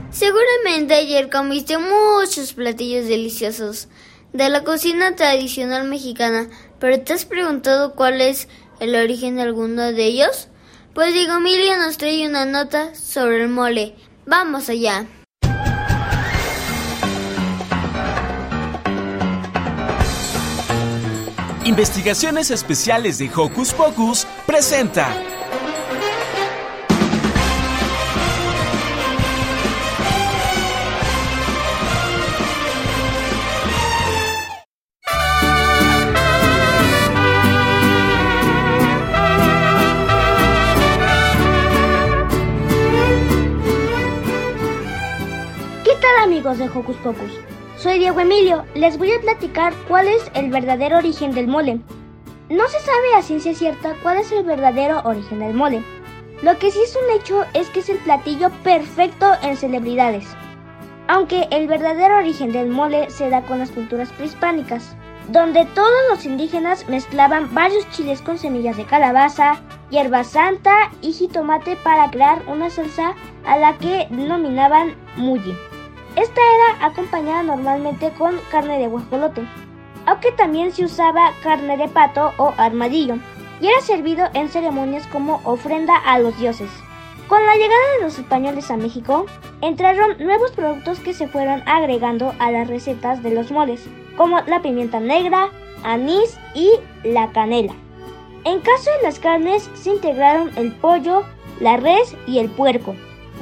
Seguramente 0.10 0.96
ayer 0.96 1.30
comiste 1.30 1.78
muchos 1.78 2.54
platillos 2.54 3.08
deliciosos 3.08 3.90
de 4.32 4.50
la 4.50 4.64
cocina 4.64 5.16
tradicional 5.16 5.88
mexicana, 5.88 6.50
pero 6.80 7.00
¿te 7.00 7.14
has 7.14 7.26
preguntado 7.26 7.94
cuál 7.94 8.22
es 8.22 8.48
el 8.80 8.96
origen 8.96 9.36
de 9.36 9.44
alguno 9.44 9.92
de 9.92 10.04
ellos? 10.04 10.48
Pues 10.96 11.14
Diego 11.14 11.38
Emilio 11.38 11.78
nos 11.78 11.98
trae 11.98 12.28
una 12.28 12.46
nota 12.46 12.96
sobre 12.96 13.44
el 13.44 13.50
mole. 13.50 13.96
Vamos 14.26 14.68
allá. 14.68 15.06
Investigaciones 21.66 22.52
Especiales 22.52 23.18
de 23.20 23.32
Hocus 23.34 23.72
Pocus 23.72 24.28
presenta. 24.46 25.08
¿Qué 45.86 45.92
tal 46.02 46.24
amigos 46.26 46.58
de 46.58 46.68
Hocus 46.68 46.98
Pocus? 46.98 47.53
Soy 47.84 48.00
Diego 48.00 48.22
Emilio, 48.22 48.64
les 48.76 48.98
voy 48.98 49.12
a 49.12 49.20
platicar 49.20 49.74
cuál 49.90 50.08
es 50.08 50.32
el 50.36 50.50
verdadero 50.50 51.00
origen 51.00 51.34
del 51.34 51.50
mole. 51.50 51.82
No 52.50 52.66
se 52.70 52.80
sabe 52.80 53.14
a 53.14 53.22
ciencia 53.22 53.54
cierta 53.54 53.94
cuál 54.02 54.20
es 54.20 54.32
el 54.32 54.46
verdadero 54.46 55.02
origen 55.04 55.40
del 55.40 55.54
mole. 55.54 55.84
Lo 56.42 56.58
que 56.60 56.72
sí 56.72 56.80
es 56.82 56.96
un 56.96 57.12
hecho 57.14 57.44
es 57.54 57.70
que 57.72 57.82
es 57.82 57.90
el 57.90 57.98
platillo 57.98 58.52
perfecto 58.64 59.34
en 59.42 59.58
celebridades. 59.58 60.26
Aunque 61.10 61.50
el 61.52 61.68
verdadero 61.68 62.20
origen 62.20 62.54
del 62.54 62.70
mole 62.70 63.10
se 63.10 63.30
da 63.30 63.42
con 63.42 63.60
las 63.60 63.72
culturas 63.72 64.10
prehispánicas, 64.14 64.96
donde 65.28 65.66
todos 65.76 65.92
los 66.10 66.24
indígenas 66.24 66.88
mezclaban 66.88 67.54
varios 67.54 67.90
chiles 67.90 68.22
con 68.22 68.38
semillas 68.38 68.78
de 68.78 68.86
calabaza, 68.86 69.60
hierba 69.90 70.24
santa 70.24 70.90
y 71.02 71.12
jitomate 71.12 71.76
para 71.84 72.10
crear 72.12 72.44
una 72.48 72.70
salsa 72.70 73.14
a 73.44 73.58
la 73.58 73.78
que 73.78 74.08
denominaban 74.10 74.96
mulli. 75.18 75.54
Esta 76.16 76.42
era 76.42 76.86
acompañada 76.86 77.44
normalmente 77.44 78.12
con 78.12 78.40
carne 78.52 78.78
de 78.78 78.88
guajolote, 78.88 79.42
aunque 80.06 80.32
también 80.32 80.72
se 80.72 80.86
usaba 80.86 81.32
carne 81.42 81.76
de 81.76 81.88
pato 81.88 82.34
o 82.38 82.54
armadillo, 82.58 83.18
y 83.60 83.68
era 83.68 83.82
servido 83.82 84.28
en 84.34 84.50
ceremonias 84.50 85.08
como 85.08 85.42
ofrenda 85.44 85.96
a 85.96 86.20
los 86.20 86.38
dioses. 86.38 86.70
Con 87.28 87.44
la 87.46 87.56
llegada 87.56 87.94
de 87.98 88.04
los 88.04 88.20
españoles 88.20 88.70
a 88.70 88.78
México, 88.78 89.26
entraron 89.62 90.18
nuevos 90.20 90.52
productos 90.52 91.00
que 91.00 91.14
se 91.14 91.28
fueron 91.28 91.64
agregando 91.66 92.36
a 92.38 92.52
las 92.52 92.68
recetas 92.68 93.24
de 93.24 93.32
los 93.32 93.52
moles, 93.52 93.88
como 94.16 94.40
la 94.42 94.62
pimienta 94.62 95.00
negra, 95.00 95.50
anís 95.84 96.38
y 96.54 96.70
la 97.04 97.32
canela. 97.32 97.74
En 98.44 98.60
caso 98.60 98.92
de 98.98 99.04
las 99.04 99.20
carnes, 99.20 99.70
se 99.74 99.92
integraron 99.92 100.52
el 100.58 100.74
pollo, 100.74 101.24
la 101.60 101.78
res 101.78 102.16
y 102.28 102.40
el 102.40 102.50
puerco. 102.50 102.94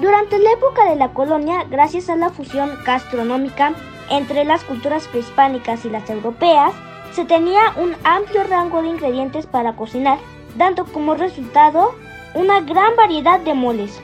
Durante 0.01 0.39
la 0.39 0.53
época 0.53 0.89
de 0.89 0.95
la 0.95 1.13
colonia, 1.13 1.63
gracias 1.69 2.09
a 2.09 2.15
la 2.15 2.31
fusión 2.31 2.71
gastronómica 2.83 3.73
entre 4.09 4.45
las 4.45 4.63
culturas 4.63 5.07
prehispánicas 5.07 5.85
y 5.85 5.91
las 5.91 6.09
europeas, 6.09 6.73
se 7.11 7.23
tenía 7.23 7.61
un 7.75 7.95
amplio 8.03 8.43
rango 8.45 8.81
de 8.81 8.87
ingredientes 8.87 9.45
para 9.45 9.75
cocinar, 9.75 10.17
dando 10.57 10.85
como 10.85 11.13
resultado 11.13 11.93
una 12.33 12.61
gran 12.61 12.95
variedad 12.95 13.41
de 13.41 13.53
moles. 13.53 14.01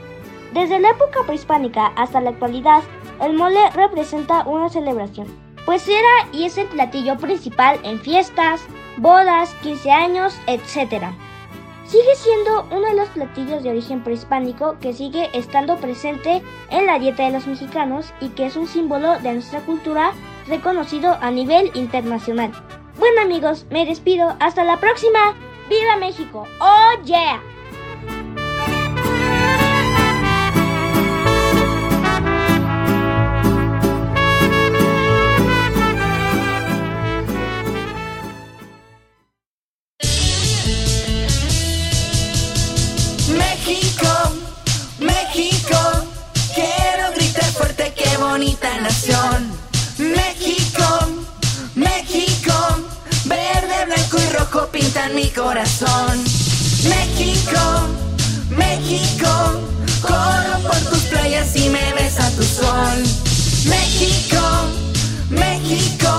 Desde 0.52 0.78
la 0.78 0.90
época 0.90 1.24
prehispánica 1.26 1.88
hasta 1.96 2.20
la 2.20 2.30
actualidad, 2.30 2.84
el 3.20 3.32
mole 3.32 3.68
representa 3.74 4.46
una 4.46 4.68
celebración, 4.68 5.26
pues 5.66 5.88
era 5.88 6.28
y 6.30 6.44
es 6.44 6.58
el 6.58 6.68
platillo 6.68 7.18
principal 7.18 7.80
en 7.82 7.98
fiestas, 7.98 8.60
bodas, 8.98 9.52
15 9.64 9.90
años, 9.90 10.40
etc. 10.46 11.06
Sigue 11.88 12.14
siendo 12.16 12.66
uno 12.70 12.86
de 12.86 12.96
los 12.96 13.08
platillos 13.08 13.62
de 13.62 13.70
origen 13.70 14.04
prehispánico 14.04 14.76
que 14.78 14.92
sigue 14.92 15.30
estando 15.32 15.78
presente 15.78 16.42
en 16.70 16.84
la 16.84 16.98
dieta 16.98 17.24
de 17.24 17.30
los 17.30 17.46
mexicanos 17.46 18.12
y 18.20 18.28
que 18.28 18.44
es 18.44 18.56
un 18.56 18.68
símbolo 18.68 19.18
de 19.20 19.32
nuestra 19.32 19.60
cultura 19.60 20.12
reconocido 20.46 21.16
a 21.22 21.30
nivel 21.30 21.70
internacional. 21.72 22.52
Bueno 22.98 23.22
amigos, 23.22 23.64
me 23.70 23.86
despido, 23.86 24.36
hasta 24.38 24.64
la 24.64 24.76
próxima. 24.76 25.34
¡Viva 25.70 25.96
México! 25.96 26.46
¡Oh 26.60 27.02
yeah! 27.04 27.42
Mi 55.14 55.28
corazón. 55.30 56.24
México, 56.88 57.60
México, 58.50 59.28
corro 60.02 60.58
por 60.66 60.78
tus 60.90 61.02
playas 61.04 61.54
y 61.56 61.68
me 61.68 61.92
besa 61.94 62.30
tu 62.36 62.42
sol. 62.42 62.98
México, 63.66 64.40
México, 65.30 66.10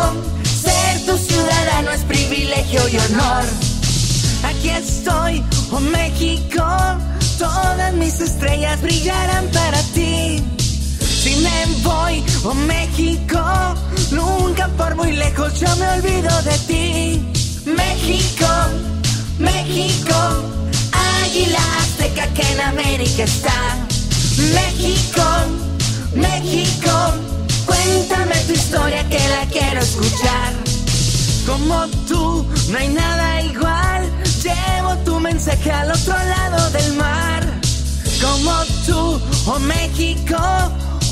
ser 0.43 1.05
tu 1.05 1.17
ciudadano 1.17 1.91
es 1.91 2.01
privilegio 2.01 2.81
y 2.89 2.97
honor. 2.97 3.43
Aquí 4.43 4.69
estoy, 4.69 5.43
oh 5.71 5.79
México, 5.79 6.63
todas 7.37 7.93
mis 7.93 8.19
estrellas 8.19 8.81
brillarán 8.81 9.47
para 9.47 9.81
ti. 9.93 10.43
Si 10.99 11.35
me 11.37 11.65
voy, 11.83 12.23
oh 12.43 12.53
México, 12.53 13.41
nunca 14.11 14.67
por 14.77 14.95
muy 14.95 15.11
lejos 15.11 15.59
yo 15.59 15.75
me 15.77 15.87
olvido 15.87 16.41
de 16.43 16.57
ti. 16.67 17.38
México, 17.75 18.47
México, 19.37 20.15
águila 20.91 21.59
azteca 21.79 22.27
que 22.33 22.41
en 22.41 22.61
América 22.61 23.23
está. 23.23 23.77
México, 24.53 25.23
México, 26.15 26.91
cuéntame 27.65 28.35
tu 28.47 28.53
historia 28.53 29.07
que 29.09 29.19
la 29.29 29.45
quiero 29.51 29.79
escuchar. 29.81 30.53
Como 31.45 31.87
tú, 32.07 32.45
no 32.69 32.77
hay 32.77 32.89
nada 32.89 33.41
igual. 33.41 34.01
Llevo 34.43 34.95
tu 35.05 35.19
mensaje 35.19 35.71
al 35.71 35.91
otro 35.91 36.13
lado 36.13 36.69
del 36.71 36.93
mar. 36.93 37.43
Como 38.21 38.53
tú, 38.85 39.21
oh 39.47 39.59
México, 39.59 40.37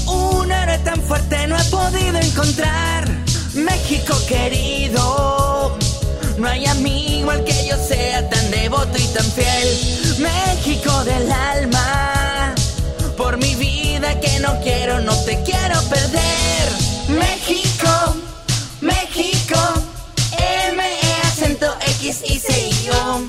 un 0.07 0.51
héroe 0.51 0.77
tan 0.79 1.01
fuerte 1.01 1.47
no 1.47 1.57
he 1.57 1.63
podido 1.65 2.17
encontrar. 2.19 3.07
México 3.53 4.15
querido, 4.27 5.36
no 6.37 6.47
hay 6.47 6.65
amigo 6.67 7.31
al 7.31 7.43
que 7.43 7.67
yo 7.67 7.75
sea 7.77 8.27
tan 8.29 8.51
devoto 8.51 8.97
y 8.97 9.07
tan 9.07 9.25
fiel. 9.25 10.19
México 10.19 11.03
del 11.03 11.31
alma, 11.31 12.53
por 13.17 13.37
mi 13.37 13.55
vida 13.55 14.19
que 14.19 14.39
no 14.39 14.59
quiero, 14.61 14.99
no 15.01 15.15
te 15.23 15.41
quiero 15.43 15.81
perder. 15.89 16.69
México, 17.09 18.15
México, 18.81 19.57
M, 20.69 20.83
E, 20.83 21.27
acento 21.27 21.73
X, 21.99 22.21
I, 22.25 22.39
C, 22.39 22.69
I, 22.69 22.89
O. 22.89 23.19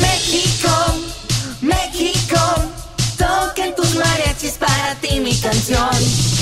México, 0.00 0.70
México, 1.60 2.38
toquen 3.18 3.74
tus 3.74 3.94
mariachis 3.94 4.54
para 4.54 4.94
ti 4.96 5.20
mi 5.20 5.36
canción. 5.36 6.41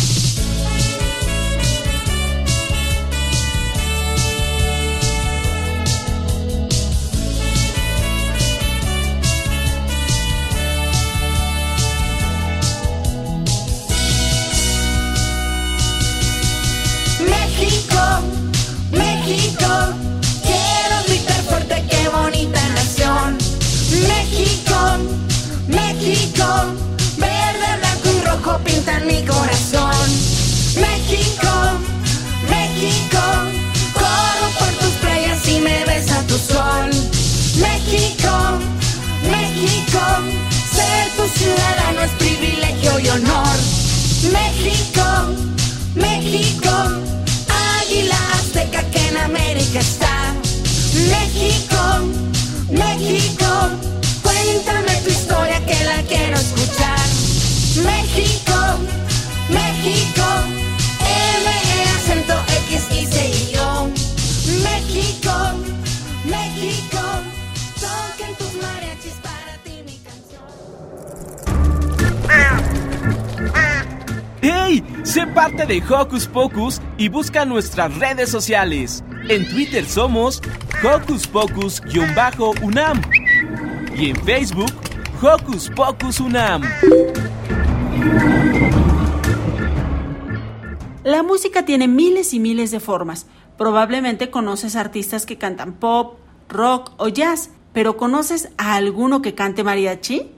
Rojo 28.51 28.65
pintan 28.65 29.07
mi 29.07 29.25
corazón. 29.25 30.07
México, 30.77 31.53
México, 32.49 33.23
corro 33.93 34.49
por 34.59 34.69
tus 34.81 34.95
playas 35.01 35.49
y 35.49 35.61
me 35.61 35.85
besa 35.85 36.23
tu 36.27 36.37
sol. 36.39 36.91
México, 37.57 38.33
México, 39.31 40.01
ser 40.75 41.11
tu 41.17 41.39
ciudadano 41.39 42.03
es 42.03 42.11
privilegio 42.13 42.99
y 43.01 43.09
honor. 43.09 43.57
México, 44.33 45.05
México, 45.95 46.71
águila 47.81 48.19
azteca 48.35 48.83
que 48.91 49.09
en 49.09 49.17
América 49.17 49.81
está. 49.81 50.35
México, 51.15 51.81
México, 52.71 53.49
cuéntame 54.23 54.95
tu 55.05 55.11
historia 55.11 55.65
que 55.67 55.85
la 55.85 56.03
quiero 56.03 56.37
escuchar. 56.37 56.60
México, 57.77 58.53
México, 59.49 60.27
M, 60.99 61.47
E, 61.47 61.83
acento 61.95 62.35
X, 62.67 62.71
I, 62.91 63.07
C, 63.07 63.59
O. 63.61 63.87
México, 64.65 65.31
México, 66.25 66.99
toquen 67.79 68.35
tus 68.37 68.55
mariachis 68.61 69.15
para 69.23 69.57
ti 69.63 69.85
mi 69.87 70.01
¡Hey! 74.43 74.83
Sé 75.05 75.29
parte 75.29 75.65
de 75.65 75.81
Hocus 75.89 76.27
Pocus 76.27 76.81
y 76.99 77.09
busca 77.09 77.45
nuestras 77.45 77.95
redes 77.99 78.31
sociales. 78.31 79.05
En 79.29 79.49
Twitter 79.49 79.87
somos 79.87 80.43
Hocus 80.83 81.29
Pocus-UNAM 81.29 83.01
y 83.97 84.11
en 84.11 84.17
Facebook 84.25 84.73
Hocus 85.23 85.71
Pocus 85.71 86.19
UNAM. 86.19 86.63
La 91.05 91.23
música 91.23 91.65
tiene 91.65 91.89
miles 91.89 92.35
y 92.35 92.41
miles 92.41 92.71
de 92.71 92.79
formas. 92.79 93.27
Probablemente 93.57 94.31
conoces 94.31 94.77
artistas 94.77 95.27
que 95.27 95.39
cantan 95.39 95.73
pop, 95.73 96.19
rock 96.49 96.93
o 96.99 97.09
jazz, 97.09 97.51
pero 97.73 97.97
¿conoces 97.97 98.51
a 98.59 98.75
alguno 98.75 99.23
que 99.23 99.35
cante 99.35 99.65
mariachi? 99.65 100.31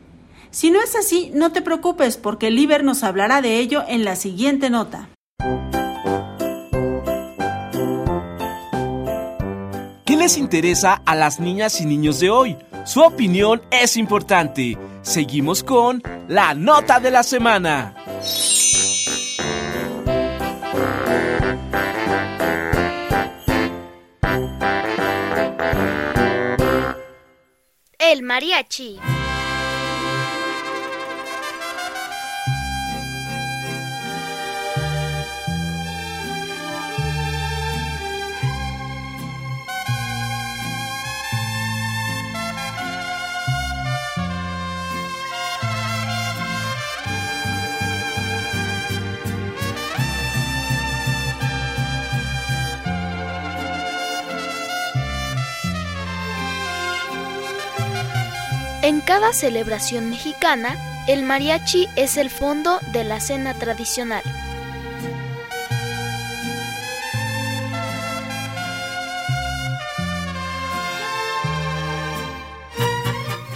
Si 0.51 0.71
no 0.71 0.81
es 0.81 0.95
así, 0.97 1.31
no 1.35 1.51
te 1.53 1.63
preocupes 1.63 2.17
porque 2.17 2.51
Liber 2.51 2.85
nos 2.85 3.03
hablará 3.05 3.43
de 3.43 3.59
ello 3.59 3.83
en 3.89 4.05
la 4.05 4.17
siguiente 4.17 4.71
nota. 4.71 5.09
¿Qué 10.05 10.17
les 10.17 10.37
interesa 10.37 11.01
a 11.07 11.15
las 11.15 11.41
niñas 11.41 11.81
y 11.81 11.87
niños 11.87 12.21
de 12.21 12.31
hoy? 12.31 12.57
Su 12.85 13.01
opinión 13.01 13.63
es 13.71 13.97
importante. 13.97 14.77
Seguimos 15.03 15.63
con 15.63 16.03
la 16.29 16.55
nota 16.55 16.99
de 16.99 17.11
la 17.11 17.23
semana. 17.23 17.95
El 27.99 28.23
mariachi. 28.23 28.99
En 58.83 59.01
cada 59.01 59.33
celebración 59.33 60.11
mexicana, 60.11 60.77
el 61.07 61.23
mariachi 61.23 61.89
es 61.95 62.17
el 62.17 62.31
fondo 62.31 62.81
de 62.91 63.05
la 63.05 63.21
cena 63.21 63.55
tradicional. 63.55 64.25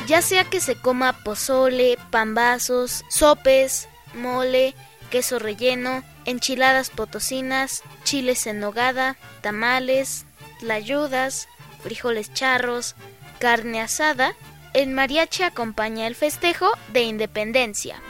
Ya 0.06 0.22
sea 0.22 0.44
que 0.44 0.60
se 0.60 0.76
coma 0.76 1.24
pozole, 1.24 1.98
pambazos, 2.12 3.04
sopes, 3.08 3.88
mole, 4.14 4.76
queso 5.10 5.40
relleno, 5.40 6.04
enchiladas 6.24 6.90
potosinas, 6.90 7.82
chiles 8.04 8.46
en 8.46 8.60
nogada, 8.60 9.16
tamales, 9.40 10.24
tlayudas, 10.60 11.48
frijoles 11.82 12.32
charros, 12.32 12.94
carne 13.40 13.80
asada, 13.80 14.36
el 14.76 14.90
mariachi 14.90 15.42
acompaña 15.42 16.06
el 16.06 16.14
festejo 16.14 16.70
de 16.92 17.00
independencia. 17.00 18.02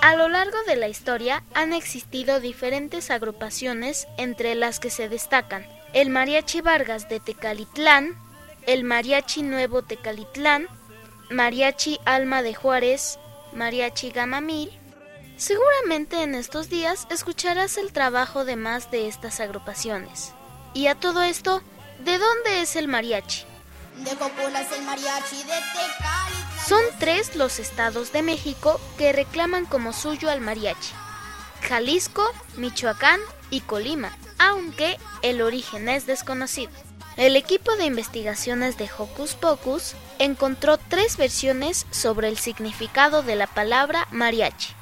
A 0.00 0.16
lo 0.16 0.28
largo 0.28 0.56
de 0.66 0.76
la 0.76 0.88
historia 0.88 1.44
han 1.52 1.74
existido 1.74 2.40
diferentes 2.40 3.10
agrupaciones 3.10 4.08
entre 4.16 4.54
las 4.54 4.80
que 4.80 4.88
se 4.88 5.10
destacan 5.10 5.66
el 5.92 6.08
Mariachi 6.08 6.60
Vargas 6.60 7.08
de 7.08 7.20
Tecalitlán, 7.20 8.16
el 8.66 8.84
Mariachi 8.84 9.42
Nuevo 9.42 9.82
Tecalitlán, 9.82 10.66
Mariachi 11.30 11.98
Alma 12.04 12.42
de 12.42 12.54
Juárez, 12.54 13.18
Mariachi 13.52 14.10
Gamamil. 14.10 14.70
Seguramente 15.36 16.22
en 16.22 16.34
estos 16.34 16.68
días 16.68 17.06
escucharás 17.10 17.76
el 17.76 17.92
trabajo 17.92 18.44
de 18.44 18.56
más 18.56 18.90
de 18.90 19.08
estas 19.08 19.40
agrupaciones. 19.40 20.32
Y 20.72 20.86
a 20.86 20.94
todo 20.94 21.22
esto, 21.22 21.62
¿de 22.04 22.18
dónde 22.18 22.62
es 22.62 22.76
el 22.76 22.88
mariachi? 22.88 23.44
De 23.96 24.10
es 24.12 24.72
el 24.72 24.82
mariachi 24.84 25.36
de 25.36 25.54
Tecalitlán. 25.72 26.66
Son 26.66 26.82
tres 26.98 27.36
los 27.36 27.58
estados 27.58 28.12
de 28.12 28.22
México 28.22 28.80
que 28.96 29.12
reclaman 29.12 29.66
como 29.66 29.92
suyo 29.92 30.30
al 30.30 30.40
mariachi. 30.40 30.94
Jalisco, 31.68 32.24
Michoacán 32.56 33.20
y 33.50 33.60
Colima, 33.60 34.16
aunque 34.42 34.98
el 35.22 35.40
origen 35.40 35.88
es 35.88 36.04
desconocido. 36.04 36.72
El 37.16 37.36
equipo 37.36 37.76
de 37.76 37.84
investigaciones 37.84 38.76
de 38.76 38.90
Hocus 38.98 39.34
Pocus 39.34 39.94
encontró 40.18 40.78
tres 40.78 41.16
versiones 41.16 41.86
sobre 41.92 42.28
el 42.28 42.38
significado 42.38 43.22
de 43.22 43.36
la 43.36 43.46
palabra 43.46 44.08
mariachi. 44.10 44.74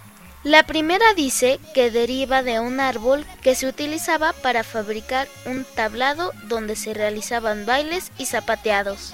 La 0.45 0.63
primera 0.63 1.13
dice 1.13 1.61
que 1.75 1.91
deriva 1.91 2.43
de 2.43 2.59
un 2.61 2.81
árbol 2.81 3.27
que 3.43 3.55
se 3.55 3.67
utilizaba 3.67 4.33
para 4.33 4.65
fabricar 4.65 5.29
un 5.45 5.67
tablado 5.75 6.33
donde 6.45 6.77
se 6.77 6.95
realizaban 6.95 7.67
bailes 7.67 8.13
y 8.17 8.25
zapateados. 8.25 9.13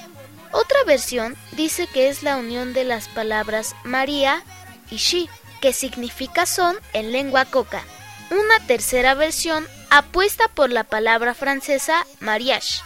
Otra 0.52 0.78
versión 0.86 1.36
dice 1.52 1.88
que 1.88 2.08
es 2.08 2.22
la 2.22 2.36
unión 2.36 2.72
de 2.72 2.84
las 2.84 3.08
palabras 3.08 3.74
María 3.82 4.44
y 4.90 4.98
Shi, 4.98 5.28
que 5.60 5.72
significa 5.72 6.46
son 6.46 6.76
en 6.92 7.10
lengua 7.10 7.46
coca. 7.46 7.82
Una 8.30 8.64
tercera 8.68 9.14
versión 9.14 9.66
apuesta 9.98 10.48
por 10.48 10.70
la 10.70 10.84
palabra 10.84 11.34
francesa 11.34 12.06
mariage, 12.20 12.82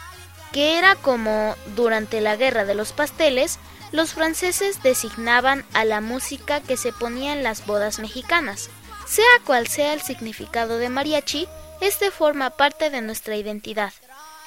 que 0.53 0.79
era 0.79 0.95
como 0.95 1.57
durante 1.75 2.21
la 2.21 2.37
guerra 2.37 2.65
de 2.65 2.75
los 2.75 2.93
pasteles, 2.93 3.59
los 3.93 4.13
franceses 4.13 4.83
designaban 4.83 5.65
a 5.75 5.85
la 5.85 6.01
música 6.01 6.61
que 6.61 6.77
se 6.77 6.93
ponía 6.93 7.33
en 7.33 7.43
las 7.43 7.67
bodas 7.67 7.99
mexicanas. 7.99 8.71
Sea 9.07 9.25
cual 9.45 9.67
sea 9.67 9.93
el 9.93 10.01
significado 10.01 10.79
de 10.79 10.89
mariachi, 10.89 11.49
este 11.81 12.13
forma 12.13 12.51
parte 12.51 12.91
de 12.91 13.01
nuestra 13.01 13.35
identidad. 13.35 13.93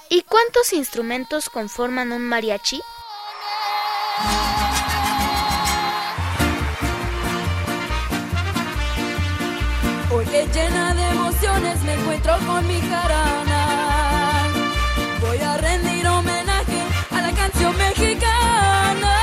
¿Y 0.10 0.22
cuántos 0.22 0.72
instrumentos 0.72 1.50
conforman 1.50 2.14
un 2.14 2.22
mariachi? 2.22 2.82
Encuentro 12.14 12.38
con 12.46 12.68
mi 12.68 12.80
jarana. 12.82 14.48
Voy 15.22 15.38
a 15.40 15.58
rendir 15.58 16.08
homenaje 16.08 16.82
a 17.12 17.22
la 17.22 17.32
canción 17.32 17.76
mexicana. 17.78 19.16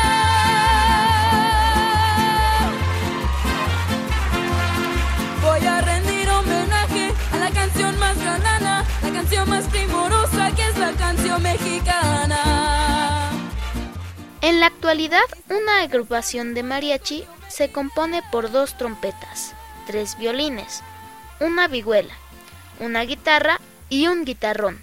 Voy 5.43 5.67
a 5.67 5.81
rendir 5.83 6.29
homenaje 6.31 7.13
a 7.33 7.37
la 7.37 7.51
canción 7.51 7.99
más 7.99 8.19
galana, 8.19 8.85
la 9.03 9.11
canción 9.13 9.49
más 9.49 9.65
primorosa 9.69 10.51
que 10.57 10.67
es 10.67 10.79
la 10.79 10.93
canción 10.93 11.43
mexicana. 11.43 13.31
En 14.41 14.59
la 14.59 14.67
actualidad, 14.67 15.21
una 15.49 15.83
agrupación 15.83 16.55
de 16.55 16.63
mariachi 16.63 17.25
se 17.49 17.71
compone 17.71 18.23
por 18.33 18.51
dos 18.51 18.77
trompetas, 18.77 19.55
tres 19.87 20.17
violines, 20.19 20.83
una 21.41 21.69
vihuela, 21.69 22.15
una 22.81 23.03
guitarra 23.03 23.61
y 23.89 24.09
un 24.09 24.25
guitarrón. 24.25 24.83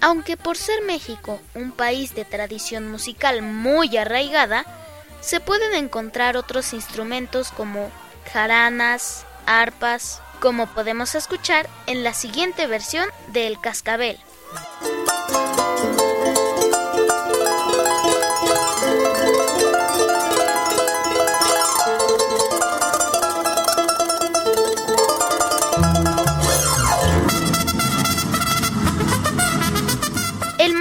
Aunque 0.00 0.36
por 0.36 0.56
ser 0.56 0.82
México 0.82 1.40
un 1.54 1.70
país 1.70 2.14
de 2.14 2.24
tradición 2.24 2.90
musical 2.90 3.42
muy 3.42 3.96
arraigada, 3.96 4.64
se 5.20 5.40
pueden 5.40 5.74
encontrar 5.74 6.36
otros 6.36 6.72
instrumentos 6.72 7.50
como 7.50 7.90
jaranas, 8.32 9.24
arpas, 9.46 10.20
como 10.40 10.66
podemos 10.66 11.14
escuchar 11.14 11.68
en 11.86 12.04
la 12.04 12.12
siguiente 12.12 12.66
versión 12.66 13.08
de 13.28 13.46
El 13.46 13.60
Cascabel. 13.60 14.18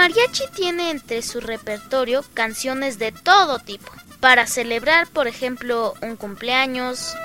Mariachi 0.04 0.44
tiene 0.54 0.92
entre 0.92 1.22
su 1.22 1.40
repertorio 1.40 2.26
canciones 2.34 3.00
de 3.00 3.14
todo 3.14 3.60
tipo. 3.60 3.90
Para 4.20 4.48
celebrar, 4.48 5.08
por 5.08 5.28
ejemplo, 5.28 5.94
un 6.02 6.18
cumpleaños, 6.18 7.16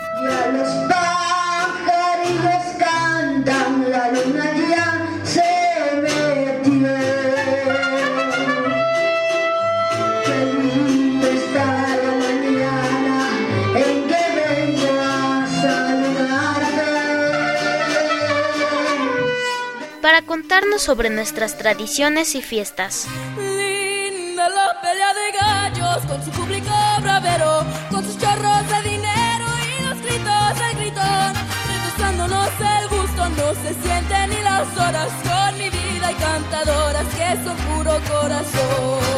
contarnos 20.28 20.82
sobre 20.82 21.08
nuestras 21.08 21.56
tradiciones 21.56 22.34
y 22.34 22.42
fiestas. 22.42 23.08
Linda 23.36 24.48
la 24.48 24.80
pelea 24.80 25.12
de 25.14 25.32
gallos 25.32 26.04
con 26.06 26.22
su 26.22 26.30
público 26.30 26.70
bravero, 27.00 27.64
con 27.90 28.04
sus 28.04 28.18
chorros 28.18 28.68
de 28.68 28.90
dinero 28.90 29.46
y 29.66 29.84
los 29.84 29.98
gritos 30.02 30.58
del 30.60 30.76
gritón. 30.76 31.32
Regresándonos 31.66 32.50
el 32.60 32.88
gusto, 32.88 33.28
no 33.30 33.54
se 33.54 33.74
sienten 33.82 34.30
ni 34.30 34.42
las 34.42 34.68
horas 34.76 35.10
con 35.24 35.58
mi 35.58 35.70
vida 35.70 36.12
y 36.12 36.14
cantadoras 36.14 37.06
que 37.16 37.44
son 37.44 37.56
puro 37.56 37.98
corazón. 38.08 39.17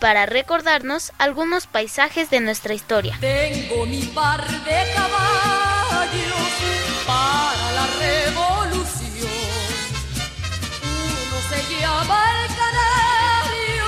Para 0.00 0.26
recordarnos 0.26 1.12
algunos 1.18 1.66
paisajes 1.66 2.30
de 2.30 2.40
nuestra 2.40 2.74
historia. 2.74 3.16
Tengo 3.20 3.86
mi 3.86 4.02
par 4.06 4.44
de 4.64 4.78
caballos 4.94 6.50
para 7.06 7.72
la 7.72 7.86
revolución. 8.00 9.30
Uno 10.82 11.38
se 11.50 11.60
llama 11.80 12.18
el 12.32 12.48
canario 12.62 13.86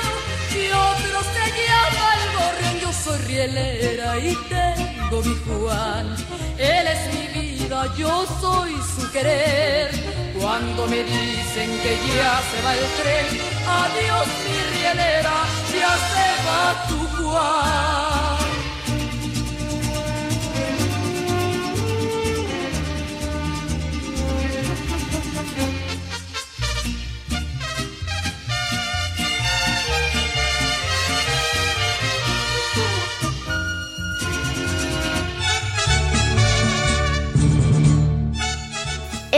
y 0.54 0.70
otro 0.70 1.18
se 1.34 1.44
llama 1.66 2.06
el 2.18 2.24
gorrión. 2.36 2.80
Yo 2.80 2.92
soy 2.92 3.18
rielera 3.26 4.18
y 4.18 4.36
tengo 4.48 5.22
mi 5.22 5.36
Juan. 5.46 6.14
Él 6.58 6.86
es 6.86 7.14
mi 7.14 7.26
vida 7.26 7.41
yo 7.96 8.26
soy 8.40 8.72
su 8.94 9.10
querer. 9.10 9.90
Cuando 10.40 10.86
me 10.86 11.02
dicen 11.04 11.70
que 11.82 11.96
ya 12.16 12.40
se 12.50 12.62
va 12.64 12.74
el 12.74 12.86
tren, 13.00 13.26
adiós 13.66 14.26
mi 14.48 14.60
rielera, 14.76 15.36
ya 15.72 15.92
se 16.12 16.28
va 16.46 16.62
tu 16.88 16.98
Juan. 17.16 18.31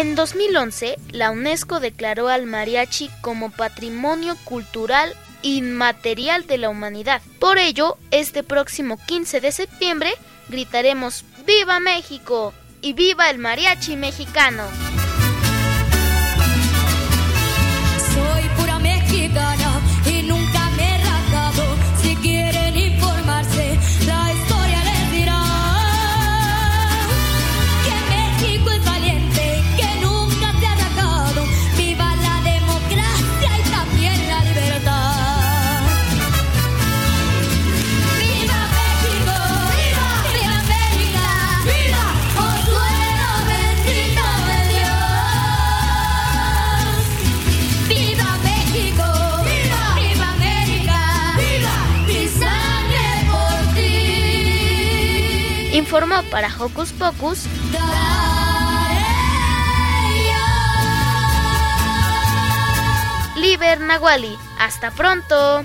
En 0.04 0.16
2011, 0.16 0.98
la 1.12 1.30
UNESCO 1.30 1.80
declaró 1.80 2.28
al 2.28 2.44
mariachi 2.44 3.08
como 3.22 3.50
Patrimonio 3.50 4.36
Cultural 4.44 5.14
Inmaterial 5.40 6.46
de 6.46 6.58
la 6.58 6.68
Humanidad. 6.68 7.22
Por 7.38 7.56
ello, 7.56 7.96
este 8.10 8.42
próximo 8.42 8.98
15 9.06 9.40
de 9.40 9.50
septiembre 9.50 10.12
gritaremos 10.50 11.24
¡Viva 11.46 11.80
México! 11.80 12.52
y 12.82 12.92
¡Viva 12.92 13.30
el 13.30 13.38
mariachi 13.38 13.96
mexicano! 13.96 14.64
Soy 18.12 18.42
pura 18.58 18.78
mexicana 18.78 19.73
ti! 55.94 56.04
Informó 56.04 56.22
para 56.30 56.48
Hocus 56.48 56.92
Pocus 56.92 57.44
Liber 63.36 63.80
Nahuali. 63.80 64.36
Hasta 64.58 64.90
pronto. 64.90 65.64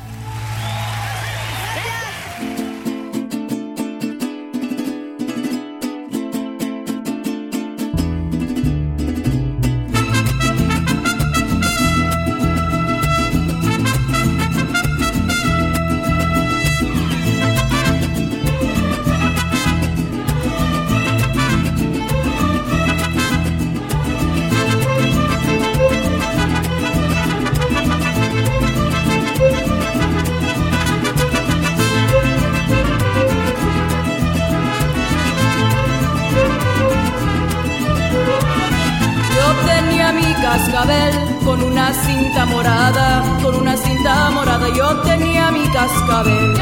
Morada, 42.45 43.23
con 43.41 43.55
una 43.55 43.75
cinta 43.77 44.29
morada. 44.31 44.67
Yo 44.75 45.01
tenía 45.01 45.51
mi 45.51 45.67
cascabel. 45.69 46.53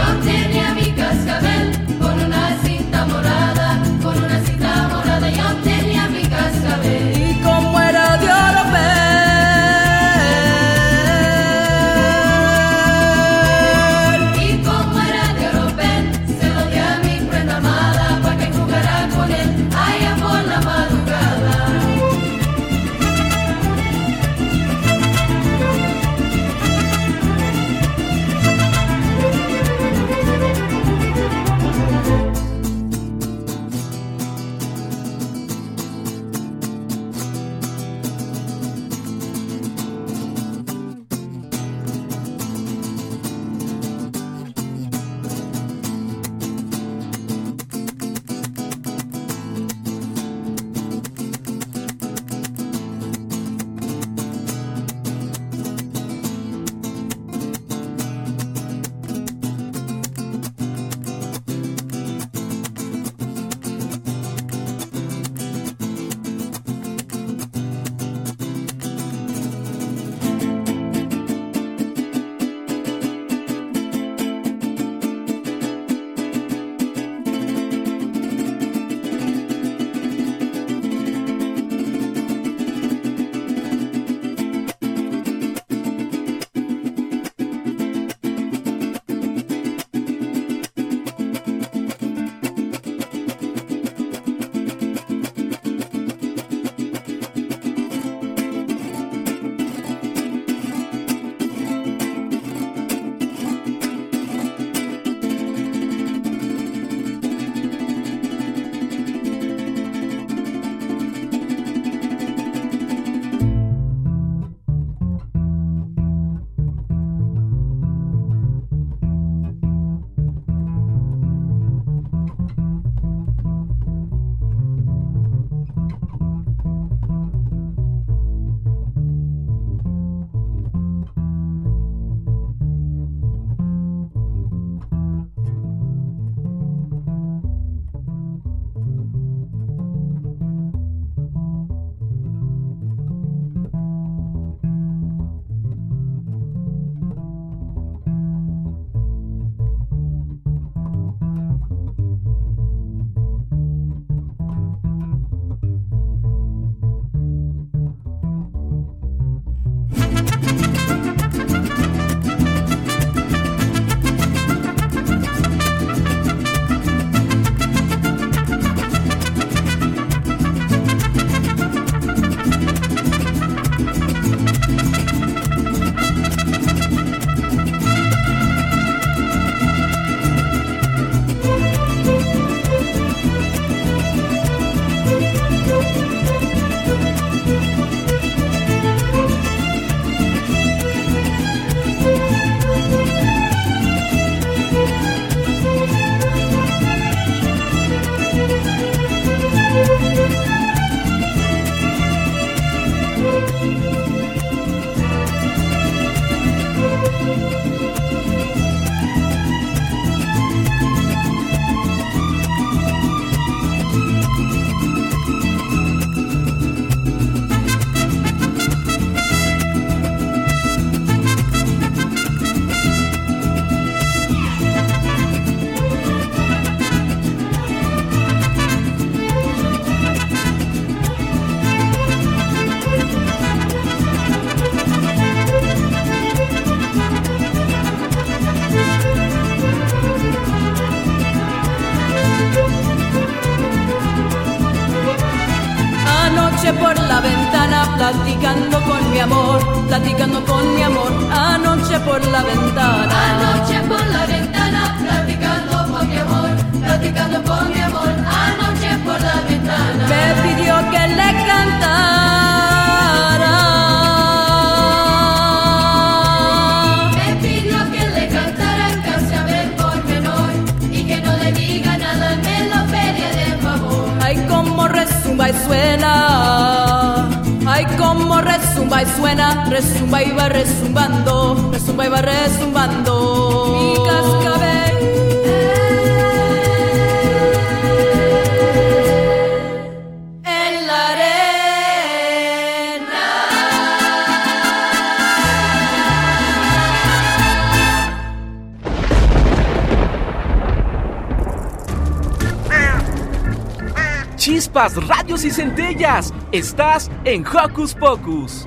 Centellas. 305.58 306.36
Estás 306.52 307.10
en 307.26 307.44
Hocus 307.44 307.96
Pocus. 307.96 308.64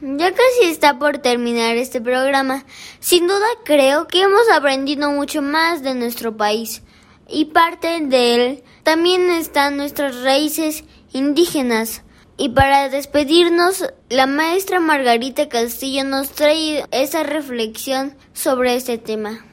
Ya 0.00 0.30
casi 0.30 0.70
está 0.70 1.00
por 1.00 1.18
terminar 1.18 1.76
este 1.76 2.00
programa. 2.00 2.64
Sin 3.00 3.26
duda 3.26 3.44
creo 3.64 4.06
que 4.06 4.22
hemos 4.22 4.48
aprendido 4.50 5.10
mucho 5.10 5.42
más 5.42 5.82
de 5.82 5.96
nuestro 5.96 6.36
país. 6.36 6.82
Y 7.28 7.46
parte 7.46 7.88
de 8.02 8.34
él 8.34 8.64
también 8.84 9.30
están 9.30 9.76
nuestras 9.76 10.22
raíces 10.22 10.84
indígenas. 11.12 12.04
Y 12.36 12.50
para 12.50 12.88
despedirnos, 12.90 13.84
la 14.10 14.26
maestra 14.26 14.78
Margarita 14.78 15.48
Castillo 15.48 16.04
nos 16.04 16.30
trae 16.30 16.84
esa 16.92 17.24
reflexión 17.24 18.14
sobre 18.32 18.76
este 18.76 18.96
tema. 18.96 19.44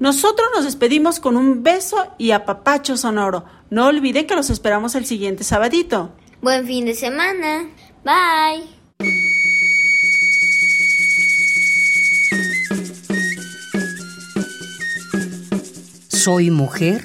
Nosotros 0.00 0.48
nos 0.54 0.64
despedimos 0.64 1.20
con 1.20 1.36
un 1.36 1.62
beso 1.62 1.96
y 2.18 2.32
apapacho 2.32 2.96
sonoro. 2.96 3.44
No 3.70 3.86
olvide 3.86 4.26
que 4.26 4.34
los 4.34 4.50
esperamos 4.50 4.94
el 4.94 5.06
siguiente 5.06 5.44
sabadito. 5.44 6.12
Buen 6.42 6.66
fin 6.66 6.84
de 6.84 6.94
semana. 6.94 7.68
Bye. 8.04 8.64
Soy 16.08 16.50
mujer 16.50 17.04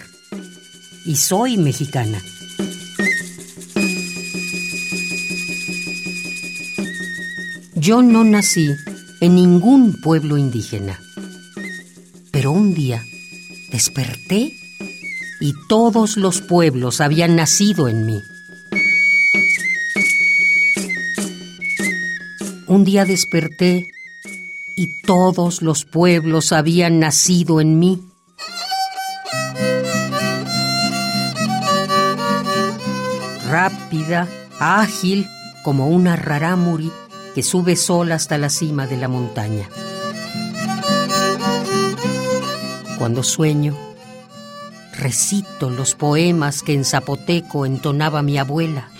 y 1.06 1.16
soy 1.16 1.58
mexicana. 1.58 2.22
Yo 7.76 8.02
no 8.02 8.24
nací 8.24 8.76
en 9.22 9.36
ningún 9.36 10.00
pueblo 10.02 10.38
indígena, 10.38 11.00
pero 12.40 12.54
un 12.54 12.74
día 12.74 13.06
desperté 13.70 14.54
y 15.42 15.54
todos 15.68 16.16
los 16.16 16.40
pueblos 16.40 17.02
habían 17.02 17.36
nacido 17.36 17.90
en 17.90 18.06
mí. 18.06 18.24
Un 22.66 22.86
día 22.86 23.04
desperté 23.04 23.88
y 24.78 25.02
todos 25.02 25.62
los 25.62 25.84
pueblos 25.84 26.54
habían 26.54 27.02
nacido 27.02 27.60
en 27.60 27.78
mí. 27.78 28.10
Rápida, 33.50 34.30
ágil, 34.62 35.28
como 35.66 35.90
una 35.90 36.16
rarámuri 36.16 36.90
que 37.36 37.44
sube 37.44 37.76
sola 37.76 38.16
hasta 38.16 38.38
la 38.38 38.50
cima 38.50 38.88
de 38.88 38.96
la 38.96 39.10
montaña. 39.10 39.68
Cuando 43.10 43.24
sueño, 43.24 43.76
recito 44.96 45.72
los 45.72 45.96
poemas 45.96 46.62
que 46.62 46.76
en 46.76 46.86
zapoteco 46.86 47.66
entonaba 47.66 48.22
mi 48.22 48.38
abuela. 48.38 48.92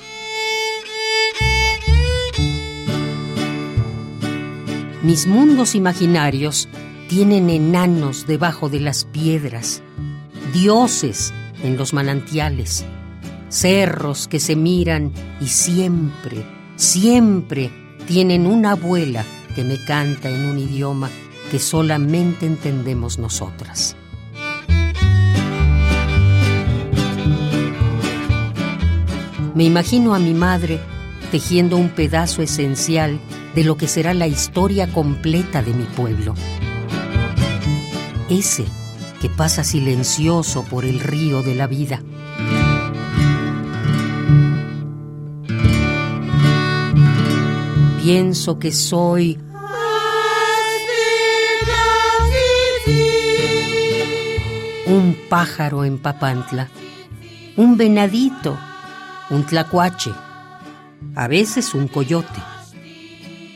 Mis 5.04 5.28
mundos 5.28 5.76
imaginarios 5.76 6.68
tienen 7.08 7.52
enanos 7.52 8.26
debajo 8.26 8.68
de 8.68 8.80
las 8.80 9.06
piedras, 9.06 9.84
dioses 10.54 11.32
en 11.62 11.78
los 11.78 11.94
manantiales, 11.94 12.86
cerros 13.50 14.28
que 14.28 14.40
se 14.40 14.56
miran 14.56 15.12
y 15.40 15.50
siempre, 15.50 16.44
siempre 16.78 17.70
tienen 18.08 18.48
una 18.48 18.72
abuela 18.72 19.24
que 19.54 19.64
me 19.64 19.78
canta 19.86 20.32
en 20.32 20.48
un 20.48 20.58
idioma 20.58 21.12
que 21.50 21.60
solamente 21.60 22.46
entendemos 22.46 23.18
nosotras. 23.20 23.96
Me 29.56 29.64
imagino 29.66 30.16
a 30.16 30.20
mi 30.20 30.34
madre 30.34 30.80
tejiendo 31.32 31.78
un 31.78 31.90
pedazo 31.90 32.42
esencial 32.42 33.20
de 33.56 33.64
lo 33.64 33.78
que 33.78 33.88
será 33.88 34.14
la 34.14 34.28
historia 34.28 34.92
completa 34.94 35.62
de 35.62 35.74
mi 35.74 35.84
pueblo. 35.84 36.34
Ese 38.30 38.66
que 39.22 39.30
pasa 39.30 39.64
silencioso 39.64 40.64
por 40.64 40.86
el 40.86 41.00
río 41.00 41.42
de 41.44 41.56
la 41.56 41.68
vida. 41.68 42.02
Pienso 48.02 48.60
que 48.60 48.72
soy 48.72 49.38
un 55.00 55.16
pájaro 55.30 55.86
en 55.86 55.98
Papantla, 55.98 56.68
un 57.56 57.78
venadito, 57.78 58.58
un 59.30 59.46
tlacuache, 59.46 60.12
a 61.16 61.28
veces 61.28 61.74
un 61.74 61.88
coyote, 61.88 62.42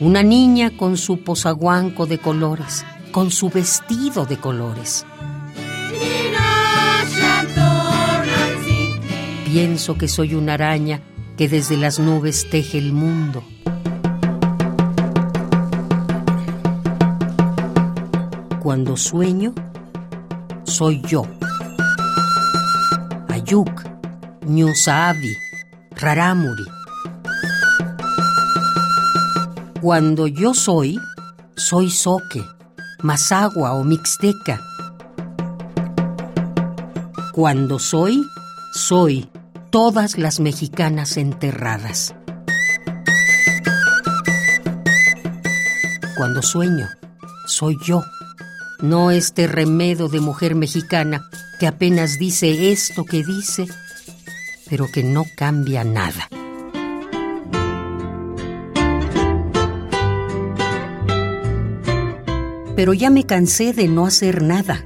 una 0.00 0.22
niña 0.22 0.74
con 0.76 0.96
su 0.96 1.22
posaguanco 1.22 2.06
de 2.06 2.18
colores, 2.18 2.84
con 3.12 3.30
su 3.30 3.50
vestido 3.50 4.24
de 4.24 4.38
colores. 4.38 5.04
Pienso 9.44 9.98
que 9.98 10.08
soy 10.08 10.34
una 10.34 10.54
araña 10.54 11.02
que 11.36 11.48
desde 11.48 11.76
las 11.76 11.98
nubes 11.98 12.48
teje 12.50 12.78
el 12.78 12.92
mundo. 12.92 13.44
Cuando 18.60 18.96
sueño, 18.96 19.54
soy 20.74 21.00
yo. 21.02 21.22
Ayuk, 23.28 23.84
Ñusaabi, 24.44 25.36
Raramuri. 25.92 26.64
Cuando 29.80 30.26
yo 30.26 30.52
soy, 30.52 30.98
soy 31.54 31.90
Soque, 31.90 32.42
Mazagua 33.02 33.74
o 33.74 33.84
Mixteca. 33.84 34.60
Cuando 37.32 37.78
soy, 37.78 38.26
soy 38.72 39.30
todas 39.70 40.18
las 40.18 40.40
mexicanas 40.40 41.16
enterradas. 41.16 42.16
Cuando 46.16 46.42
sueño, 46.42 46.88
soy 47.46 47.76
yo, 47.84 48.02
no 48.84 49.10
este 49.10 49.46
remedo 49.46 50.08
de 50.08 50.20
mujer 50.20 50.54
mexicana 50.54 51.30
que 51.58 51.66
apenas 51.66 52.18
dice 52.18 52.70
esto 52.70 53.04
que 53.04 53.24
dice, 53.24 53.66
pero 54.68 54.88
que 54.92 55.02
no 55.02 55.24
cambia 55.36 55.84
nada. 55.84 56.28
Pero 62.76 62.92
ya 62.92 63.08
me 63.08 63.24
cansé 63.24 63.72
de 63.72 63.88
no 63.88 64.04
hacer 64.04 64.42
nada. 64.42 64.84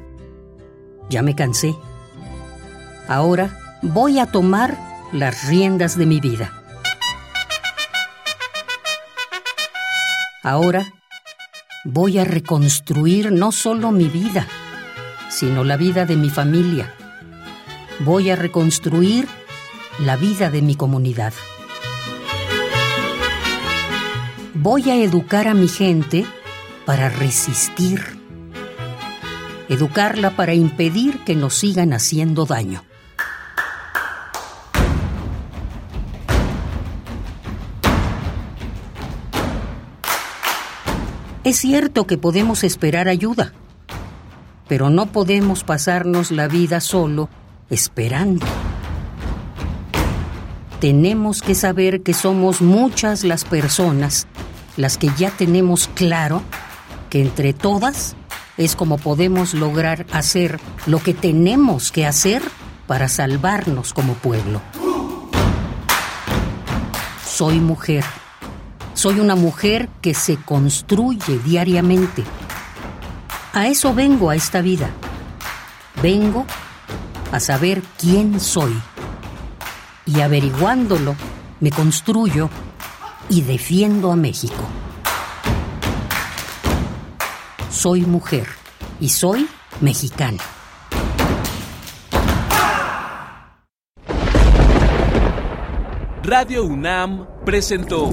Ya 1.11 1.23
me 1.23 1.35
cansé. 1.35 1.75
Ahora 3.09 3.59
voy 3.83 4.21
a 4.21 4.27
tomar 4.27 4.79
las 5.13 5.49
riendas 5.49 5.99
de 5.99 6.07
mi 6.07 6.21
vida. 6.21 6.53
Ahora 10.45 10.87
voy 11.85 12.19
a 12.19 12.25
reconstruir 12.25 13.33
no 13.33 13.53
solo 13.53 13.93
mi 13.93 14.09
vida, 14.09 14.47
sino 15.31 15.65
la 15.65 15.77
vida 15.77 16.07
de 16.07 16.17
mi 16.17 16.31
familia. 16.31 16.95
Voy 18.01 18.31
a 18.31 18.37
reconstruir 18.37 19.29
la 20.01 20.17
vida 20.17 20.51
de 20.51 20.63
mi 20.63 20.75
comunidad. 20.75 21.33
Voy 24.55 24.91
a 24.91 24.97
educar 24.97 25.49
a 25.49 25.55
mi 25.55 25.69
gente 25.69 26.27
para 26.85 27.09
resistir. 27.09 28.01
Educarla 29.69 30.31
para 30.37 30.55
impedir 30.55 31.25
que 31.25 31.37
nos 31.37 31.55
sigan 31.55 31.93
haciendo 31.93 32.47
daño. 32.47 32.88
Es 41.49 41.57
cierto 41.57 42.07
que 42.07 42.19
podemos 42.19 42.63
esperar 42.63 43.09
ayuda, 43.09 43.55
pero 44.69 44.91
no 44.91 45.07
podemos 45.07 45.65
pasarnos 45.65 46.31
la 46.31 46.47
vida 46.47 46.79
solo 46.83 47.31
esperando. 47.71 48.45
Tenemos 50.79 51.41
que 51.41 51.55
saber 51.55 52.03
que 52.03 52.13
somos 52.13 52.61
muchas 52.61 53.25
las 53.25 53.47
personas 53.47 54.27
las 54.77 54.99
que 54.99 55.09
ya 55.17 55.31
tenemos 55.31 55.89
claro 55.95 56.43
que 57.09 57.23
entre 57.23 57.55
todas 57.55 58.15
es 58.59 58.77
como 58.77 58.99
podemos 58.99 59.55
lograr 59.55 60.05
hacer 60.13 60.61
lo 60.85 61.03
que 61.03 61.15
tenemos 61.15 61.93
que 61.93 62.05
hacer 62.05 62.43
para 62.87 63.09
salvarnos 63.09 63.95
como 63.95 64.13
pueblo. 64.13 64.61
Soy 67.25 67.59
mujer. 67.59 68.05
Soy 68.99 69.21
una 69.21 69.37
mujer 69.37 69.89
que 70.03 70.13
se 70.13 70.39
construye 70.39 71.39
diariamente. 71.45 72.25
A 73.53 73.69
eso 73.69 73.95
vengo 73.95 74.29
a 74.29 74.35
esta 74.35 74.61
vida. 74.61 74.91
Vengo 76.03 76.45
a 77.31 77.39
saber 77.39 77.81
quién 77.97 78.41
soy. 78.41 78.77
Y 80.05 80.21
averiguándolo, 80.21 81.15
me 81.61 81.71
construyo 81.71 82.51
y 83.29 83.43
defiendo 83.43 84.11
a 84.11 84.17
México. 84.17 84.65
Soy 87.71 88.01
mujer 88.01 88.49
y 88.99 89.11
soy 89.11 89.49
mexicana. 89.81 90.43
Radio 96.25 96.65
UNAM 96.65 97.29
presentó 97.45 98.13